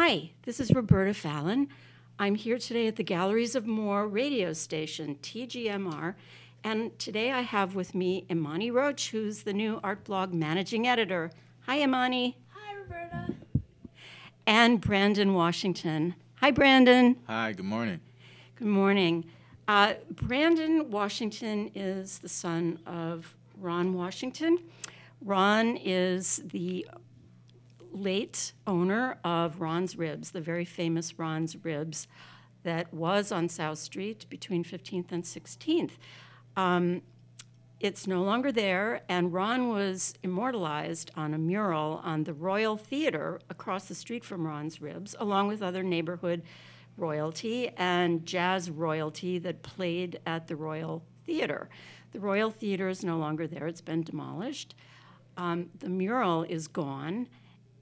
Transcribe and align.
Hi, 0.00 0.30
this 0.42 0.60
is 0.60 0.72
Roberta 0.72 1.12
Fallon. 1.12 1.66
I'm 2.20 2.36
here 2.36 2.56
today 2.56 2.86
at 2.86 2.94
the 2.94 3.02
Galleries 3.02 3.56
of 3.56 3.66
More 3.66 4.06
radio 4.06 4.52
station, 4.52 5.16
TGMR, 5.22 6.14
and 6.62 6.96
today 7.00 7.32
I 7.32 7.40
have 7.40 7.74
with 7.74 7.96
me 7.96 8.24
Imani 8.30 8.70
Roach, 8.70 9.10
who's 9.10 9.42
the 9.42 9.52
new 9.52 9.80
Artblog 9.80 10.32
managing 10.32 10.86
editor. 10.86 11.32
Hi, 11.66 11.80
Imani. 11.80 12.38
Hi, 12.50 12.76
Roberta. 12.76 13.34
And 14.46 14.80
Brandon 14.80 15.34
Washington. 15.34 16.14
Hi, 16.36 16.52
Brandon. 16.52 17.16
Hi, 17.26 17.52
good 17.52 17.66
morning. 17.66 17.98
Good 18.54 18.68
morning. 18.68 19.24
Uh, 19.66 19.94
Brandon 20.12 20.92
Washington 20.92 21.72
is 21.74 22.20
the 22.20 22.28
son 22.28 22.78
of 22.86 23.34
Ron 23.58 23.94
Washington. 23.94 24.60
Ron 25.20 25.76
is 25.76 26.40
the 26.44 26.86
late 28.02 28.52
owner 28.66 29.18
of 29.24 29.60
Ron's 29.60 29.96
Ribs, 29.96 30.30
the 30.30 30.40
very 30.40 30.64
famous 30.64 31.18
Ron's 31.18 31.56
Ribs 31.64 32.08
that 32.62 32.92
was 32.92 33.32
on 33.32 33.48
South 33.48 33.78
Street 33.78 34.26
between 34.28 34.64
15th 34.64 35.12
and 35.12 35.24
16th. 35.24 35.92
Um, 36.56 37.02
it's 37.80 38.08
no 38.08 38.24
longer 38.24 38.50
there, 38.50 39.02
and 39.08 39.32
Ron 39.32 39.68
was 39.68 40.14
immortalized 40.24 41.12
on 41.14 41.32
a 41.32 41.38
mural 41.38 42.00
on 42.02 42.24
the 42.24 42.32
Royal 42.32 42.76
Theater 42.76 43.40
across 43.48 43.84
the 43.84 43.94
street 43.94 44.24
from 44.24 44.44
Ron's 44.44 44.80
Ribs, 44.82 45.14
along 45.20 45.46
with 45.46 45.62
other 45.62 45.84
neighborhood 45.84 46.42
royalty 46.96 47.70
and 47.76 48.26
jazz 48.26 48.68
royalty 48.68 49.38
that 49.38 49.62
played 49.62 50.18
at 50.26 50.48
the 50.48 50.56
Royal 50.56 51.04
Theater. 51.24 51.68
The 52.10 52.18
Royal 52.18 52.50
Theater 52.50 52.88
is 52.88 53.04
no 53.04 53.16
longer 53.16 53.46
there, 53.46 53.68
it's 53.68 53.80
been 53.80 54.02
demolished. 54.02 54.74
Um, 55.36 55.70
the 55.78 55.88
mural 55.88 56.42
is 56.42 56.66
gone, 56.66 57.28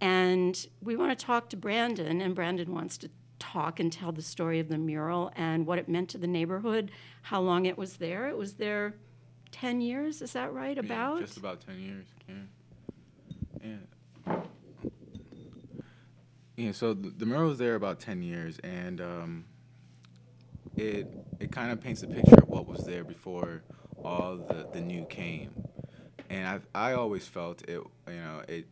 and 0.01 0.67
we 0.83 0.97
want 0.97 1.19
to 1.19 1.25
talk 1.25 1.49
to 1.51 1.57
Brandon, 1.57 2.21
and 2.21 2.35
Brandon 2.35 2.73
wants 2.73 2.97
to 2.99 3.11
talk 3.39 3.80
and 3.80 3.93
tell 3.93 4.13
the 4.13 4.23
story 4.23 4.61
of 4.61 4.69
the 4.69 4.79
mural 4.79 5.30
and 5.37 5.66
what 5.66 5.79
it 5.79 5.88
meant 5.88 6.09
to 6.11 6.19
the 6.19 6.27
neighborhood, 6.27 6.91
how 7.23 7.41
long 7.41 7.66
it 7.66 7.77
was 7.77 7.97
there. 7.97 8.29
It 8.29 8.37
was 8.37 8.55
there 8.55 8.95
10 9.53 9.80
years, 9.80 10.23
is 10.23 10.33
that 10.33 10.53
right? 10.53 10.77
About? 10.77 11.21
Just 11.21 11.37
about 11.37 11.61
10 11.61 11.80
years. 11.80 12.07
Yeah. 12.29 12.35
Yeah. 13.65 14.37
Yeah, 16.57 16.73
so 16.73 16.95
the, 16.95 17.10
the 17.10 17.27
mural 17.27 17.49
was 17.49 17.59
there 17.59 17.75
about 17.75 18.01
10 18.01 18.23
years, 18.23 18.59
and 18.60 19.01
um, 19.03 19.45
it 20.75 21.07
it 21.38 21.53
kind 21.53 21.71
of 21.71 21.83
paints 21.83 22.03
a 22.03 22.07
picture 22.07 22.35
of 22.35 22.49
what 22.49 22.66
was 22.66 22.85
there 22.85 23.05
before 23.05 23.63
all 24.03 24.37
the, 24.37 24.66
the 24.73 24.81
new 24.81 25.05
came. 25.05 25.51
And 26.31 26.63
I 26.75 26.91
I 26.91 26.93
always 26.95 27.27
felt 27.27 27.63
it, 27.69 27.81
you 28.09 28.15
know, 28.15 28.43
it 28.49 28.66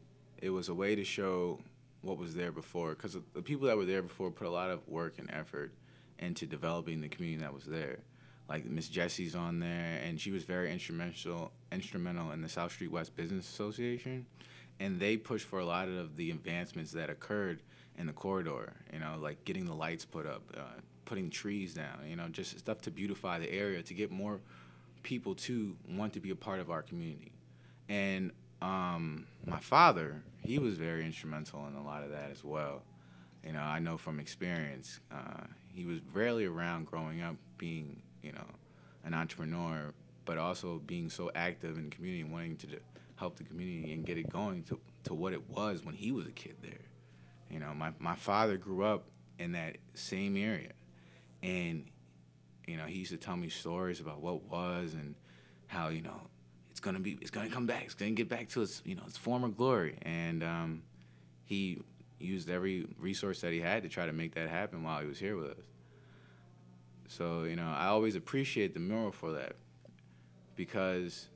it 0.45 0.51
was 0.51 0.69
a 0.69 0.75
way 0.75 0.95
to 0.95 1.05
show 1.05 1.59
what 2.03 2.19
was 2.19 2.35
there 2.35 2.53
before, 2.53 2.91
because 2.91 3.17
the 3.33 3.41
people 3.41 3.67
that 3.67 3.79
were 3.79 3.87
there 3.87 4.03
before 4.03 4.31
put 4.31 4.47
a 4.47 4.51
lot 4.51 4.69
of 4.69 4.87
work 4.87 5.19
and 5.19 5.31
effort 5.33 5.73
into 6.19 6.45
developing 6.45 7.01
the 7.01 7.09
community 7.09 7.43
that 7.43 7.55
was 7.55 7.65
there. 7.65 8.01
Like 8.47 8.67
Miss 8.67 8.91
Jessie's 8.91 9.35
on 9.35 9.59
there, 9.59 10.01
and 10.05 10.21
she 10.21 10.31
was 10.31 10.45
very 10.45 10.71
instrumental 10.71 11.51
instrumental 11.73 12.31
in 12.33 12.43
the 12.43 12.49
South 12.49 12.73
Street 12.73 12.91
West 12.91 13.17
Business 13.17 13.49
Association, 13.49 14.27
and 14.81 15.01
they 15.01 15.17
pushed 15.17 15.47
for 15.47 15.61
a 15.61 15.65
lot 15.65 15.89
of 15.89 16.17
the 16.17 16.31
advancements 16.31 16.93
that 16.93 17.09
occurred 17.09 17.63
in 17.97 18.07
the 18.07 18.13
corridor. 18.13 18.75
You 18.93 18.99
know, 18.99 19.17
like 19.19 19.47
getting 19.47 19.65
the 19.65 19.75
lights 19.75 20.05
put 20.05 20.27
up, 20.27 20.43
uh, 20.55 20.79
putting 21.07 21.31
trees 21.31 21.73
down. 21.73 22.01
You 22.07 22.17
know, 22.17 22.29
just 22.29 22.59
stuff 22.59 22.83
to 22.83 22.91
beautify 22.91 23.39
the 23.39 23.51
area 23.51 23.83
to 23.83 23.95
get 23.95 24.11
more 24.11 24.41
people 25.03 25.35
to 25.37 25.75
want 25.89 26.13
to 26.13 26.21
be 26.21 26.29
a 26.29 26.37
part 26.37 26.61
of 26.61 26.71
our 26.71 26.83
community. 26.83 27.33
And 27.89 28.31
um, 28.63 29.27
my 29.45 29.59
father, 29.59 30.23
he 30.41 30.59
was 30.59 30.77
very 30.77 31.05
instrumental 31.05 31.67
in 31.67 31.75
a 31.75 31.83
lot 31.83 32.03
of 32.03 32.11
that 32.11 32.31
as 32.31 32.43
well. 32.45 32.83
You 33.45 33.53
know, 33.53 33.61
I 33.61 33.79
know 33.79 33.97
from 33.99 34.21
experience, 34.21 35.01
uh, 35.13 35.45
he 35.73 35.85
was 35.85 36.01
rarely 36.13 36.47
around 36.47 36.87
growing 36.87 37.21
up 37.21 37.37
being, 37.59 38.01
you 38.23 38.33
know, 38.33 38.47
an 39.05 39.13
entrepreneur, 39.13 39.93
but 40.25 40.39
also 40.39 40.81
being 40.87 41.11
so 41.11 41.31
active 41.35 41.77
in 41.77 41.91
the 41.91 41.91
community 41.91 42.25
wanting 42.25 42.57
to 42.57 42.69
help 43.17 43.37
the 43.37 43.45
community 43.45 43.93
and 43.93 44.07
get 44.07 44.17
it 44.17 44.31
going 44.31 44.63
to, 44.65 44.79
to 45.05 45.15
what 45.15 45.33
it 45.33 45.51
was 45.51 45.85
when 45.85 45.95
he 45.95 46.11
was 46.11 46.27
a 46.27 46.33
kid 46.33 46.57
there. 46.63 46.73
You 47.51 47.61
know, 47.61 47.75
my, 47.75 47.93
my 47.99 48.17
father 48.17 48.57
grew 48.57 48.85
up 48.85 49.05
in 49.39 49.53
that 49.53 49.77
same 49.95 50.37
area. 50.37 50.73
And, 51.43 51.85
you 52.67 52.77
know, 52.77 52.85
he 52.85 53.01
used 53.01 53.11
to 53.11 53.19
tell 53.19 53.37
me 53.37 53.51
stories 53.51 54.01
about 54.01 54.21
what 54.21 54.45
was 54.45 54.95
and 54.95 55.15
how, 55.67 55.89
you 55.89 56.03
know, 56.03 56.29
gonna 56.85 57.01
be 57.01 57.19
it's 57.21 57.31
gonna 57.31 57.49
come 57.49 57.67
back. 57.67 57.85
It's 57.85 57.95
gonna 57.95 58.13
get 58.13 58.29
back 58.29 58.49
to 58.51 58.63
its 58.63 58.83
you 58.85 58.95
know 58.95 59.03
its 59.07 59.17
former 59.17 59.49
glory. 59.49 59.99
And 60.03 60.45
um, 60.45 60.83
he 61.45 61.83
used 62.21 62.49
every 62.49 62.87
resource 62.99 63.41
that 63.41 63.53
he 63.53 63.61
had 63.61 63.83
to 63.83 63.89
try 63.89 64.07
to 64.07 64.13
make 64.13 64.35
that 64.35 64.49
happen 64.49 64.85
while 64.85 65.01
he 65.01 65.07
was 65.07 65.19
here 65.19 65.37
with 65.37 65.51
us. 65.51 65.65
So 67.09 67.45
you 67.45 67.57
know, 67.57 67.67
I 67.77 67.87
always 67.87 68.15
appreciate 68.15 68.75
the 68.75 68.81
mural 68.81 69.11
for 69.11 69.33
that 69.33 69.57
because 70.55 71.29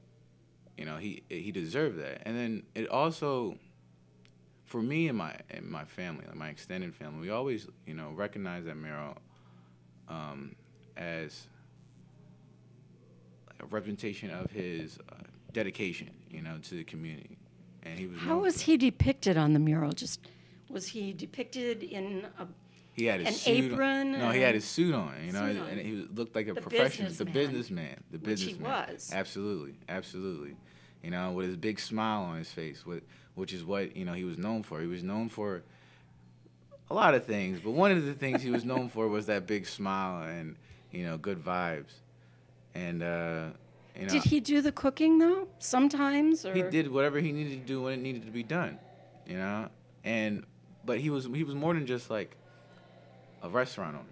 you 0.77 0.85
know 0.85 0.99
he 0.99 1.23
he 1.29 1.51
deserved 1.51 1.99
that. 1.99 2.23
And 2.27 2.37
then 2.37 2.63
it 2.75 2.89
also 2.89 3.57
for 4.67 4.83
me 4.83 5.09
and 5.09 5.17
my 5.17 5.35
and 5.51 5.67
my 5.67 5.85
family, 5.85 6.27
like 6.27 6.37
my 6.37 6.51
extended 6.51 6.95
family, 6.95 7.21
we 7.21 7.31
always 7.31 7.67
you 7.87 7.95
know 7.95 8.11
recognize 8.15 8.67
that 8.67 8.77
mural 8.77 9.17
um, 10.09 10.55
as 10.97 11.49
a 13.61 13.67
representation 13.67 14.31
of 14.31 14.51
his 14.51 14.99
uh, 15.11 15.15
dedication, 15.59 16.11
you 16.31 16.43
know, 16.43 16.59
to 16.69 16.75
the 16.77 16.85
community. 16.85 17.37
And 17.83 17.99
he 17.99 18.07
was. 18.07 18.19
How 18.19 18.39
was 18.39 18.61
he 18.61 18.77
depicted 18.77 19.37
on 19.37 19.53
the 19.53 19.59
mural? 19.59 19.93
Just 19.93 20.21
was 20.69 20.87
he 20.87 21.13
depicted 21.13 21.83
in 21.83 22.27
a 22.39 22.47
he 22.99 23.07
had 23.07 23.21
his 23.21 23.29
an 23.29 23.35
suit 23.35 23.73
apron? 23.73 24.15
On. 24.15 24.21
No, 24.21 24.31
he 24.31 24.41
had 24.41 24.55
his 24.55 24.65
suit 24.65 24.95
on. 24.95 25.15
You 25.25 25.33
know, 25.33 25.45
and 25.45 25.81
he 25.81 26.07
looked 26.13 26.35
like 26.35 26.49
a 26.49 26.55
The 26.55 26.61
professional, 26.61 27.11
the 27.11 27.25
businessman, 27.25 27.45
businessman, 27.45 28.05
the 28.11 28.19
which 28.19 28.41
he 28.41 28.47
businessman. 28.53 28.89
was. 28.91 29.11
Absolutely, 29.13 29.75
absolutely. 29.89 30.57
You 31.03 31.11
know, 31.11 31.31
with 31.33 31.47
his 31.47 31.57
big 31.57 31.79
smile 31.79 32.23
on 32.23 32.39
his 32.39 32.51
face, 32.51 32.85
with 32.85 33.05
which 33.35 33.53
is 33.53 33.65
what 33.65 33.97
you 33.97 34.05
know 34.05 34.15
he 34.15 34.25
was 34.25 34.37
known 34.37 34.63
for. 34.63 34.81
He 34.81 34.87
was 34.87 35.03
known 35.03 35.29
for 35.29 35.63
a 36.91 36.95
lot 36.95 37.15
of 37.15 37.25
things, 37.25 37.61
but 37.63 37.71
one 37.71 37.93
of 37.93 38.05
the 38.05 38.15
things 38.15 38.43
he 38.43 38.51
was 38.51 38.65
known 38.65 38.89
for 38.89 39.09
was 39.09 39.27
that 39.27 39.47
big 39.47 39.67
smile 39.67 40.23
and 40.29 40.57
you 40.91 41.05
know 41.05 41.17
good 41.19 41.39
vibes. 41.39 41.93
And 42.75 43.03
uh, 43.03 43.47
you 43.99 44.07
know, 44.07 44.13
Did 44.13 44.25
he 44.25 44.39
do 44.39 44.61
the 44.61 44.71
cooking 44.71 45.19
though? 45.19 45.49
Sometimes, 45.59 46.47
or 46.47 46.55
he 46.55 46.63
did 46.63 46.91
whatever 46.91 47.19
he 47.19 47.33
needed 47.33 47.61
to 47.61 47.67
do 47.67 47.83
when 47.83 47.95
it 47.95 48.01
needed 48.01 48.25
to 48.27 48.31
be 48.31 48.45
done, 48.45 48.79
you 49.27 49.37
know. 49.37 49.69
And 50.05 50.45
but 50.85 50.99
he 50.99 51.11
was 51.11 51.27
he 51.27 51.43
was 51.43 51.57
more 51.57 51.75
than 51.75 51.87
just 51.87 52.09
like 52.09 52.37
a 53.43 53.49
restaurant 53.49 53.97
owner. 53.97 54.05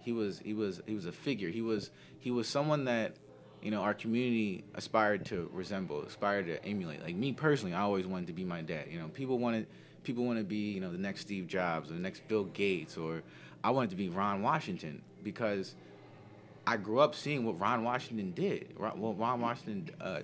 He 0.00 0.12
was 0.12 0.38
he 0.38 0.54
was 0.54 0.80
he 0.86 0.94
was 0.94 1.06
a 1.06 1.12
figure. 1.12 1.48
He 1.48 1.60
was 1.60 1.90
he 2.20 2.30
was 2.30 2.48
someone 2.48 2.84
that 2.84 3.16
you 3.62 3.72
know 3.72 3.80
our 3.80 3.94
community 3.94 4.64
aspired 4.74 5.24
to 5.26 5.50
resemble, 5.52 6.02
aspired 6.02 6.46
to 6.46 6.64
emulate. 6.64 7.02
Like 7.02 7.16
me 7.16 7.32
personally, 7.32 7.74
I 7.74 7.80
always 7.80 8.06
wanted 8.06 8.28
to 8.28 8.32
be 8.32 8.44
my 8.44 8.62
dad. 8.62 8.86
You 8.90 9.00
know, 9.00 9.08
people 9.08 9.40
wanted 9.40 9.66
people 10.04 10.24
want 10.24 10.38
to 10.38 10.44
be 10.44 10.70
you 10.70 10.80
know 10.80 10.92
the 10.92 10.98
next 10.98 11.22
Steve 11.22 11.48
Jobs 11.48 11.90
or 11.90 11.94
the 11.94 12.00
next 12.00 12.28
Bill 12.28 12.44
Gates 12.44 12.96
or 12.96 13.24
I 13.64 13.70
wanted 13.70 13.90
to 13.90 13.96
be 13.96 14.08
Ron 14.08 14.42
Washington 14.42 15.02
because 15.24 15.74
I 16.66 16.76
grew 16.76 16.98
up 16.98 17.14
seeing 17.14 17.44
what 17.44 17.60
Ron 17.60 17.84
Washington 17.84 18.32
did, 18.32 18.74
what 18.76 19.18
Ron 19.18 19.40
Washington 19.40 19.94
uh, 20.00 20.20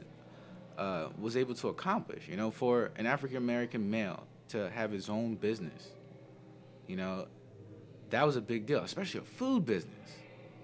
uh, 0.76 1.08
was 1.18 1.36
able 1.36 1.54
to 1.54 1.68
accomplish. 1.68 2.26
You 2.28 2.36
know, 2.36 2.50
for 2.50 2.90
an 2.96 3.06
African 3.06 3.36
American 3.36 3.90
male 3.90 4.26
to 4.48 4.68
have 4.70 4.90
his 4.90 5.08
own 5.08 5.36
business, 5.36 5.90
you 6.86 6.96
know, 6.96 7.26
that 8.10 8.26
was 8.26 8.36
a 8.36 8.40
big 8.40 8.66
deal, 8.66 8.80
especially 8.82 9.20
a 9.20 9.24
food 9.24 9.64
business, 9.64 9.94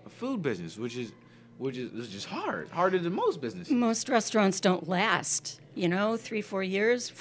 a 0.05 0.11
food 0.11 0.43
business, 0.43 0.77
which 0.77 0.97
is 0.97 1.13
which 1.59 1.77
is, 1.77 1.93
is 1.93 2.09
just 2.09 2.27
hard, 2.27 2.69
harder 2.69 2.99
than 2.99 3.13
most 3.13 3.41
businesses. 3.41 3.73
most 3.73 4.09
restaurants 4.09 4.61
don't 4.61 4.89
last. 4.89 5.61
You 5.75 5.89
know, 5.89 6.17
three 6.17 6.43
four 6.43 6.63
years, 6.63 7.13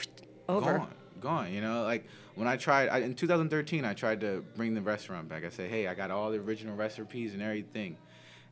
over. 0.50 0.80
Gone, 0.80 0.94
gone. 1.22 1.54
You 1.54 1.62
know, 1.62 1.84
like 1.84 2.08
when 2.36 2.48
I 2.48 2.58
tried 2.58 2.90
I, 2.90 3.00
in 3.00 3.14
2013, 3.14 3.86
I 3.86 3.94
tried 3.94 4.22
to 4.22 4.44
bring 4.56 4.74
the 4.74 4.82
restaurant 4.82 5.30
back. 5.30 5.46
I 5.46 5.50
said, 5.50 5.70
hey, 5.70 5.88
I 5.88 5.94
got 5.94 6.12
all 6.12 6.32
the 6.32 6.38
original 6.38 6.76
recipes 6.76 7.34
and 7.34 7.42
everything. 7.42 7.98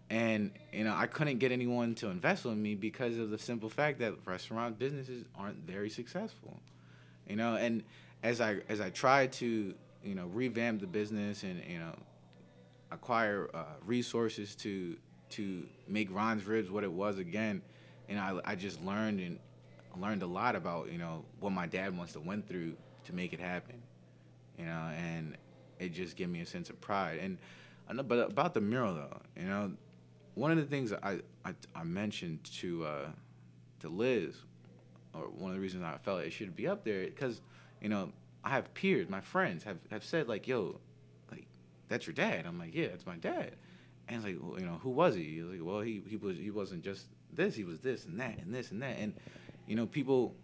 And 0.09 0.51
you 0.71 0.83
know, 0.83 0.93
I 0.95 1.07
couldn't 1.07 1.39
get 1.39 1.51
anyone 1.51 1.95
to 1.95 2.09
invest 2.09 2.45
with 2.45 2.57
me 2.57 2.75
because 2.75 3.17
of 3.17 3.31
the 3.31 3.39
simple 3.39 3.69
fact 3.69 3.99
that 3.99 4.13
restaurant 4.25 4.77
businesses 4.77 5.25
aren't 5.35 5.57
very 5.65 5.89
successful. 5.89 6.59
You 7.27 7.35
know, 7.35 7.55
and 7.55 7.83
as 8.21 8.39
I 8.39 8.57
as 8.69 8.81
I 8.81 8.89
tried 8.91 9.31
to 9.33 9.73
you 10.03 10.15
know 10.15 10.27
revamp 10.27 10.81
the 10.81 10.87
business 10.87 11.43
and 11.43 11.61
you 11.67 11.79
know 11.79 11.95
acquire 12.91 13.49
uh, 13.53 13.63
resources 13.85 14.55
to 14.55 14.95
to 15.29 15.65
make 15.87 16.13
Ron's 16.13 16.45
Ribs 16.45 16.69
what 16.69 16.83
it 16.83 16.91
was 16.91 17.17
again, 17.17 17.61
and 18.07 18.19
I 18.19 18.39
I 18.45 18.55
just 18.55 18.83
learned 18.83 19.19
and 19.19 19.39
learned 19.99 20.21
a 20.21 20.27
lot 20.27 20.55
about 20.55 20.91
you 20.91 20.99
know 20.99 21.25
what 21.39 21.51
my 21.51 21.65
dad 21.65 21.95
must 21.95 22.13
have 22.13 22.25
went 22.25 22.47
through 22.47 22.75
to 23.05 23.13
make 23.13 23.33
it 23.33 23.39
happen, 23.39 23.81
you 24.57 24.65
know, 24.65 24.91
and 24.97 25.35
it 25.79 25.93
just 25.93 26.15
gave 26.15 26.29
me 26.29 26.41
a 26.41 26.45
sense 26.45 26.69
of 26.69 26.79
pride. 26.81 27.19
And 27.21 27.37
know, 27.93 28.03
but 28.03 28.31
about 28.31 28.53
the 28.53 28.61
mural 28.61 28.93
though, 28.93 29.21
you 29.35 29.47
know, 29.47 29.71
one 30.35 30.51
of 30.51 30.57
the 30.57 30.65
things 30.65 30.93
I 30.93 31.19
I, 31.43 31.53
I 31.75 31.83
mentioned 31.83 32.43
to 32.59 32.85
uh, 32.85 33.07
to 33.79 33.89
Liz, 33.89 34.35
or 35.13 35.29
one 35.29 35.51
of 35.51 35.55
the 35.55 35.61
reasons 35.61 35.83
I 35.83 35.97
felt 35.97 36.21
it 36.21 36.31
should 36.31 36.55
be 36.55 36.67
up 36.67 36.83
there, 36.83 37.05
because 37.05 37.41
you 37.81 37.89
know 37.89 38.11
I 38.43 38.49
have 38.49 38.73
peers, 38.75 39.09
my 39.09 39.21
friends 39.21 39.63
have, 39.63 39.79
have 39.89 40.03
said 40.03 40.27
like, 40.27 40.47
yo, 40.47 40.79
like 41.31 41.47
that's 41.89 42.05
your 42.05 42.13
dad. 42.13 42.45
I'm 42.45 42.59
like, 42.59 42.75
yeah, 42.75 42.89
that's 42.89 43.05
my 43.05 43.15
dad. 43.15 43.53
And 44.07 44.17
it's 44.17 44.25
like, 44.25 44.37
well, 44.39 44.59
you 44.59 44.67
know, 44.67 44.79
who 44.83 44.91
was 44.91 45.15
he? 45.15 45.41
Like, 45.41 45.61
well, 45.63 45.81
he 45.81 46.03
he 46.07 46.15
was 46.15 46.37
he 46.37 46.51
wasn't 46.51 46.83
just 46.83 47.07
this. 47.33 47.55
He 47.55 47.63
was 47.63 47.79
this 47.79 48.05
and 48.05 48.19
that 48.19 48.37
and 48.37 48.53
this 48.53 48.69
and 48.71 48.83
that. 48.83 48.97
And 48.99 49.15
you 49.67 49.75
know, 49.75 49.87
people 49.87 50.35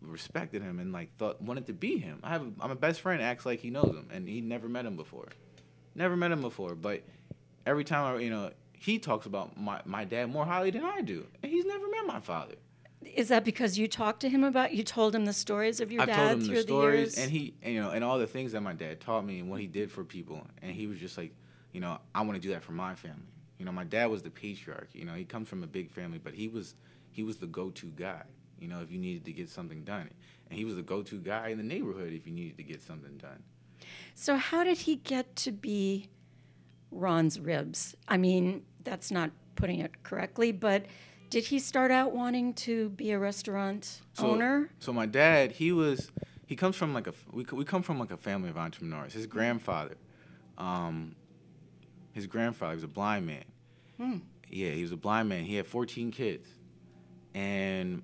respected 0.00 0.62
him 0.62 0.78
and 0.78 0.92
like 0.92 1.14
thought 1.18 1.42
wanted 1.42 1.66
to 1.66 1.74
be 1.74 1.98
him. 1.98 2.20
I 2.22 2.30
have 2.30 2.42
a, 2.42 2.68
my 2.68 2.74
best 2.74 3.02
friend 3.02 3.22
acts 3.22 3.44
like 3.44 3.60
he 3.60 3.68
knows 3.68 3.94
him 3.94 4.08
and 4.10 4.26
he 4.26 4.40
never 4.40 4.68
met 4.68 4.86
him 4.86 4.96
before, 4.96 5.28
never 5.96 6.16
met 6.16 6.30
him 6.30 6.40
before. 6.40 6.74
But 6.74 7.02
every 7.64 7.84
time 7.84 8.16
I 8.16 8.20
you 8.20 8.30
know 8.30 8.50
he 8.72 8.98
talks 8.98 9.26
about 9.26 9.58
my 9.58 9.80
my 9.84 10.04
dad 10.04 10.30
more 10.30 10.44
highly 10.44 10.70
than 10.70 10.84
I 10.84 11.00
do, 11.00 11.26
and 11.42 11.50
he's 11.50 11.64
never 11.64 11.88
met 11.88 12.06
my 12.06 12.20
father. 12.20 12.54
Is 13.14 13.28
that 13.28 13.44
because 13.44 13.78
you 13.78 13.88
talked 13.88 14.20
to 14.20 14.28
him 14.28 14.42
about? 14.44 14.72
You 14.74 14.82
told 14.82 15.14
him 15.14 15.24
the 15.26 15.32
stories 15.32 15.80
of 15.80 15.92
your 15.92 16.02
I've 16.02 16.08
dad 16.08 16.16
told 16.16 16.30
him 16.32 16.46
through 16.46 16.54
the 16.56 16.62
stories, 16.62 16.98
years. 16.98 17.18
and 17.18 17.30
he, 17.30 17.54
and, 17.62 17.74
you 17.74 17.80
know, 17.80 17.90
and 17.90 18.02
all 18.02 18.18
the 18.18 18.26
things 18.26 18.52
that 18.52 18.62
my 18.62 18.72
dad 18.72 19.00
taught 19.00 19.24
me 19.24 19.38
and 19.38 19.50
what 19.50 19.60
he 19.60 19.66
did 19.66 19.90
for 19.92 20.02
people, 20.02 20.46
and 20.62 20.72
he 20.72 20.86
was 20.86 20.98
just 20.98 21.16
like, 21.16 21.32
you 21.72 21.80
know, 21.80 21.98
I 22.14 22.22
want 22.22 22.34
to 22.34 22.40
do 22.40 22.50
that 22.50 22.62
for 22.62 22.72
my 22.72 22.94
family. 22.94 23.32
You 23.58 23.64
know, 23.64 23.72
my 23.72 23.84
dad 23.84 24.06
was 24.10 24.22
the 24.22 24.30
patriarch. 24.30 24.88
You 24.92 25.04
know, 25.04 25.14
he 25.14 25.24
comes 25.24 25.48
from 25.48 25.62
a 25.62 25.66
big 25.66 25.90
family, 25.90 26.18
but 26.18 26.34
he 26.34 26.48
was 26.48 26.74
he 27.10 27.22
was 27.22 27.36
the 27.36 27.46
go-to 27.46 27.86
guy. 27.86 28.22
You 28.58 28.68
know, 28.68 28.80
if 28.80 28.90
you 28.90 28.98
needed 28.98 29.24
to 29.26 29.32
get 29.32 29.48
something 29.50 29.84
done, 29.84 30.10
and 30.48 30.58
he 30.58 30.64
was 30.64 30.76
the 30.76 30.82
go-to 30.82 31.18
guy 31.18 31.48
in 31.48 31.58
the 31.58 31.64
neighborhood 31.64 32.12
if 32.12 32.26
you 32.26 32.32
needed 32.32 32.56
to 32.56 32.62
get 32.62 32.82
something 32.82 33.16
done. 33.18 33.42
So 34.14 34.36
how 34.36 34.64
did 34.64 34.78
he 34.78 34.96
get 34.96 35.34
to 35.36 35.52
be 35.52 36.08
Ron's 36.90 37.38
Ribs? 37.40 37.94
I 38.08 38.16
mean, 38.16 38.62
that's 38.84 39.10
not 39.10 39.30
putting 39.54 39.80
it 39.80 40.02
correctly, 40.02 40.52
but 40.52 40.86
did 41.30 41.44
he 41.44 41.58
start 41.58 41.90
out 41.90 42.12
wanting 42.14 42.54
to 42.54 42.90
be 42.90 43.10
a 43.10 43.18
restaurant 43.18 44.00
So- 44.14 44.30
owner? 44.30 44.70
So 44.78 44.92
my 44.92 45.06
dad, 45.06 45.52
he 45.52 45.72
was, 45.72 46.10
he 46.46 46.54
comes 46.56 46.76
from 46.76 46.94
like 46.94 47.06
a, 47.06 47.14
we, 47.32 47.44
we 47.52 47.64
come 47.64 47.82
from 47.82 47.98
like 47.98 48.10
a 48.12 48.16
family 48.16 48.48
of 48.50 48.56
entrepreneurs. 48.56 49.12
His 49.12 49.26
grandfather, 49.26 49.96
um, 50.58 51.16
his 52.12 52.26
grandfather 52.26 52.74
was 52.74 52.84
a 52.84 52.88
blind 52.88 53.26
man. 53.26 53.44
Hmm. 53.98 54.16
Yeah, 54.48 54.70
he 54.70 54.82
was 54.82 54.92
a 54.92 54.96
blind 54.96 55.28
man. 55.28 55.44
He 55.44 55.56
had 55.56 55.66
14 55.66 56.12
kids, 56.12 56.48
and 57.34 58.02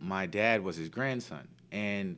my 0.00 0.26
dad 0.26 0.62
was 0.62 0.76
his 0.76 0.88
grandson. 0.88 1.48
And 1.72 2.16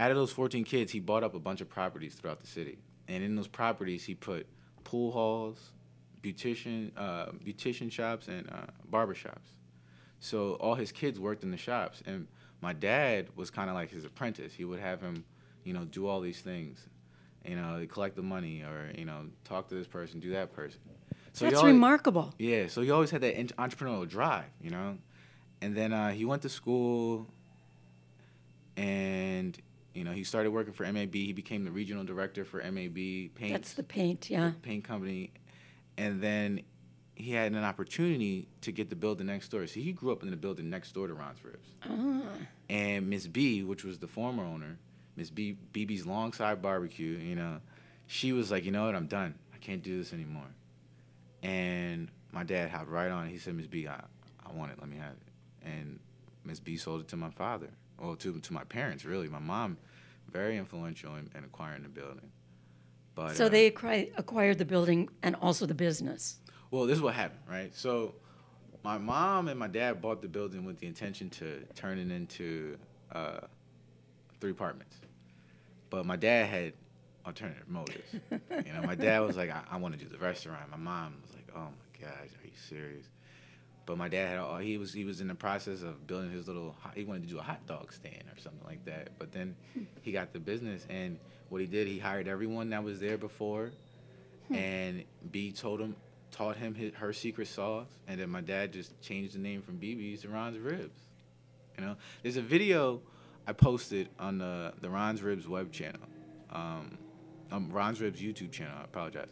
out 0.00 0.10
of 0.10 0.16
those 0.16 0.32
14 0.32 0.64
kids, 0.64 0.90
he 0.90 0.98
bought 0.98 1.22
up 1.22 1.34
a 1.34 1.38
bunch 1.38 1.60
of 1.60 1.68
properties 1.68 2.14
throughout 2.14 2.40
the 2.40 2.46
city. 2.46 2.78
And 3.06 3.22
in 3.22 3.36
those 3.36 3.46
properties, 3.48 4.02
he 4.02 4.14
put 4.14 4.46
pool 4.82 5.12
halls, 5.12 5.72
beautician, 6.22 6.90
uh, 6.96 7.26
beautician 7.44 7.92
shops, 7.92 8.26
and 8.26 8.48
uh, 8.50 8.66
barber 8.88 9.14
shops. 9.14 9.50
So 10.18 10.54
all 10.54 10.74
his 10.74 10.90
kids 10.90 11.20
worked 11.20 11.42
in 11.42 11.50
the 11.50 11.58
shops, 11.58 12.02
and 12.06 12.26
my 12.62 12.72
dad 12.72 13.28
was 13.36 13.50
kind 13.50 13.68
of 13.68 13.74
like 13.76 13.90
his 13.90 14.06
apprentice. 14.06 14.54
He 14.54 14.64
would 14.64 14.80
have 14.80 15.02
him, 15.02 15.24
you 15.64 15.74
know, 15.74 15.84
do 15.84 16.06
all 16.06 16.20
these 16.22 16.40
things, 16.40 16.78
you 17.44 17.56
know, 17.56 17.86
collect 17.86 18.16
the 18.16 18.22
money 18.22 18.62
or 18.62 18.92
you 18.96 19.04
know, 19.04 19.26
talk 19.44 19.68
to 19.68 19.74
this 19.74 19.86
person, 19.86 20.18
do 20.18 20.30
that 20.30 20.52
person. 20.52 20.80
So 21.32 21.44
that's 21.44 21.58
always- 21.58 21.74
remarkable. 21.74 22.34
yeah, 22.38 22.68
so 22.68 22.80
he 22.80 22.90
always 22.90 23.10
had 23.10 23.20
that 23.20 23.36
entrepreneurial 23.36 24.08
drive, 24.08 24.46
you 24.62 24.70
know. 24.70 24.96
And 25.60 25.76
then 25.76 25.92
uh, 25.92 26.10
he 26.10 26.24
went 26.24 26.40
to 26.42 26.48
school, 26.48 27.26
and 28.76 29.58
you 29.94 30.04
know 30.04 30.12
he 30.12 30.24
started 30.24 30.50
working 30.50 30.72
for 30.72 30.90
MAB. 30.90 31.14
He 31.14 31.32
became 31.32 31.64
the 31.64 31.70
regional 31.70 32.04
director 32.04 32.44
for 32.44 32.58
MAB 32.58 32.94
Paint 33.34 33.52
That's 33.52 33.74
the 33.74 33.82
paint, 33.82 34.30
yeah. 34.30 34.52
paint 34.62 34.84
company, 34.84 35.32
and 35.96 36.22
then 36.22 36.62
he 37.20 37.32
had 37.32 37.52
an 37.52 37.64
opportunity 37.64 38.48
to 38.62 38.72
get 38.72 38.88
the 38.90 38.96
building 38.96 39.26
next 39.26 39.48
door. 39.48 39.66
So 39.66 39.80
he 39.80 39.92
grew 39.92 40.10
up 40.12 40.22
in 40.22 40.30
the 40.30 40.36
building 40.36 40.70
next 40.70 40.92
door 40.92 41.06
to 41.06 41.14
Ron's 41.14 41.44
Ribs. 41.44 41.68
Ah. 41.84 42.22
And 42.68 43.08
Miss 43.10 43.26
B, 43.26 43.62
which 43.62 43.84
was 43.84 43.98
the 43.98 44.06
former 44.06 44.42
owner, 44.42 44.78
Miss 45.16 45.30
B, 45.30 45.56
BB's 45.72 46.06
Longside 46.06 46.62
Barbecue, 46.62 47.18
you 47.18 47.36
know, 47.36 47.58
she 48.06 48.32
was 48.32 48.50
like, 48.50 48.64
you 48.64 48.70
know 48.70 48.86
what, 48.86 48.94
I'm 48.94 49.06
done. 49.06 49.34
I 49.54 49.58
can't 49.58 49.82
do 49.82 49.98
this 49.98 50.12
anymore. 50.12 50.46
And 51.42 52.08
my 52.32 52.42
dad 52.42 52.70
hopped 52.70 52.88
right 52.88 53.10
on. 53.10 53.28
He 53.28 53.38
said, 53.38 53.54
Miss 53.54 53.66
B, 53.66 53.86
I, 53.86 54.00
I 54.44 54.52
want 54.52 54.72
it. 54.72 54.78
Let 54.80 54.88
me 54.88 54.96
have 54.96 55.12
it. 55.12 55.68
And 55.68 55.98
Miss 56.44 56.60
B 56.60 56.76
sold 56.76 57.02
it 57.02 57.08
to 57.08 57.16
my 57.16 57.30
father, 57.30 57.68
or 58.00 58.16
to 58.16 58.40
to 58.40 58.52
my 58.52 58.64
parents, 58.64 59.04
really. 59.04 59.28
My 59.28 59.38
mom, 59.38 59.76
very 60.30 60.56
influential 60.56 61.14
in, 61.16 61.30
in 61.36 61.44
acquiring 61.44 61.82
the 61.82 61.88
building. 61.88 62.30
But 63.14 63.36
So 63.36 63.46
uh, 63.46 63.48
they 63.48 63.70
acqui- 63.70 64.10
acquired 64.16 64.58
the 64.58 64.64
building 64.64 65.08
and 65.22 65.36
also 65.36 65.66
the 65.66 65.74
business. 65.74 66.38
well, 66.70 66.86
this 66.86 66.96
is 66.96 67.02
what 67.02 67.14
happened, 67.14 67.40
right? 67.48 67.74
So, 67.74 68.14
my 68.82 68.96
mom 68.98 69.48
and 69.48 69.58
my 69.58 69.66
dad 69.66 70.00
bought 70.00 70.22
the 70.22 70.28
building 70.28 70.64
with 70.64 70.78
the 70.78 70.86
intention 70.86 71.28
to 71.30 71.60
turn 71.74 71.98
it 71.98 72.10
into 72.10 72.78
uh, 73.12 73.40
three 74.40 74.52
apartments. 74.52 74.96
But 75.90 76.06
my 76.06 76.16
dad 76.16 76.46
had 76.48 76.72
alternative 77.26 77.68
motives. 77.68 78.10
you 78.30 78.72
know, 78.72 78.82
my 78.86 78.94
dad 78.94 79.18
was 79.20 79.36
like, 79.36 79.50
I, 79.50 79.62
I 79.72 79.76
want 79.76 79.98
to 79.98 80.02
do 80.02 80.08
the 80.08 80.16
restaurant. 80.18 80.70
My 80.70 80.76
mom 80.78 81.16
was 81.22 81.34
like, 81.34 81.48
Oh 81.54 81.68
my 81.68 82.06
gosh, 82.06 82.30
are 82.42 82.46
you 82.46 82.52
serious? 82.68 83.06
But 83.86 83.98
my 83.98 84.08
dad 84.08 84.28
had 84.28 84.38
all, 84.38 84.58
he 84.58 84.78
was 84.78 84.92
he 84.92 85.04
was 85.04 85.20
in 85.20 85.28
the 85.28 85.34
process 85.34 85.82
of 85.82 86.06
building 86.06 86.30
his 86.30 86.46
little 86.46 86.76
he 86.94 87.04
wanted 87.04 87.24
to 87.24 87.28
do 87.28 87.38
a 87.38 87.42
hot 87.42 87.66
dog 87.66 87.92
stand 87.92 88.24
or 88.32 88.40
something 88.40 88.64
like 88.66 88.84
that. 88.84 89.10
But 89.18 89.32
then 89.32 89.56
he 90.02 90.12
got 90.12 90.32
the 90.32 90.38
business 90.38 90.86
and 90.88 91.18
what 91.48 91.60
he 91.60 91.66
did 91.66 91.88
he 91.88 91.98
hired 91.98 92.28
everyone 92.28 92.70
that 92.70 92.84
was 92.84 93.00
there 93.00 93.18
before 93.18 93.72
and 94.50 95.04
B 95.30 95.52
told 95.52 95.80
him 95.80 95.96
taught 96.30 96.56
him 96.56 96.74
his, 96.74 96.94
her 96.94 97.12
secret 97.12 97.48
sauce 97.48 97.88
and 98.06 98.20
then 98.20 98.30
my 98.30 98.40
dad 98.40 98.72
just 98.72 99.00
changed 99.00 99.34
the 99.34 99.38
name 99.38 99.62
from 99.62 99.76
BB's 99.78 100.22
to 100.22 100.28
Ron's 100.28 100.58
Ribs. 100.58 101.00
You 101.76 101.84
know, 101.84 101.96
there's 102.22 102.36
a 102.36 102.42
video 102.42 103.00
I 103.46 103.52
posted 103.52 104.08
on 104.18 104.38
the 104.38 104.72
the 104.80 104.90
Ron's 104.90 105.22
Ribs 105.22 105.48
web 105.48 105.72
channel, 105.72 106.02
um, 106.50 106.98
um 107.50 107.70
Ron's 107.70 108.00
Ribs 108.00 108.20
YouTube 108.20 108.52
channel. 108.52 108.74
I 108.78 108.84
apologize, 108.84 109.30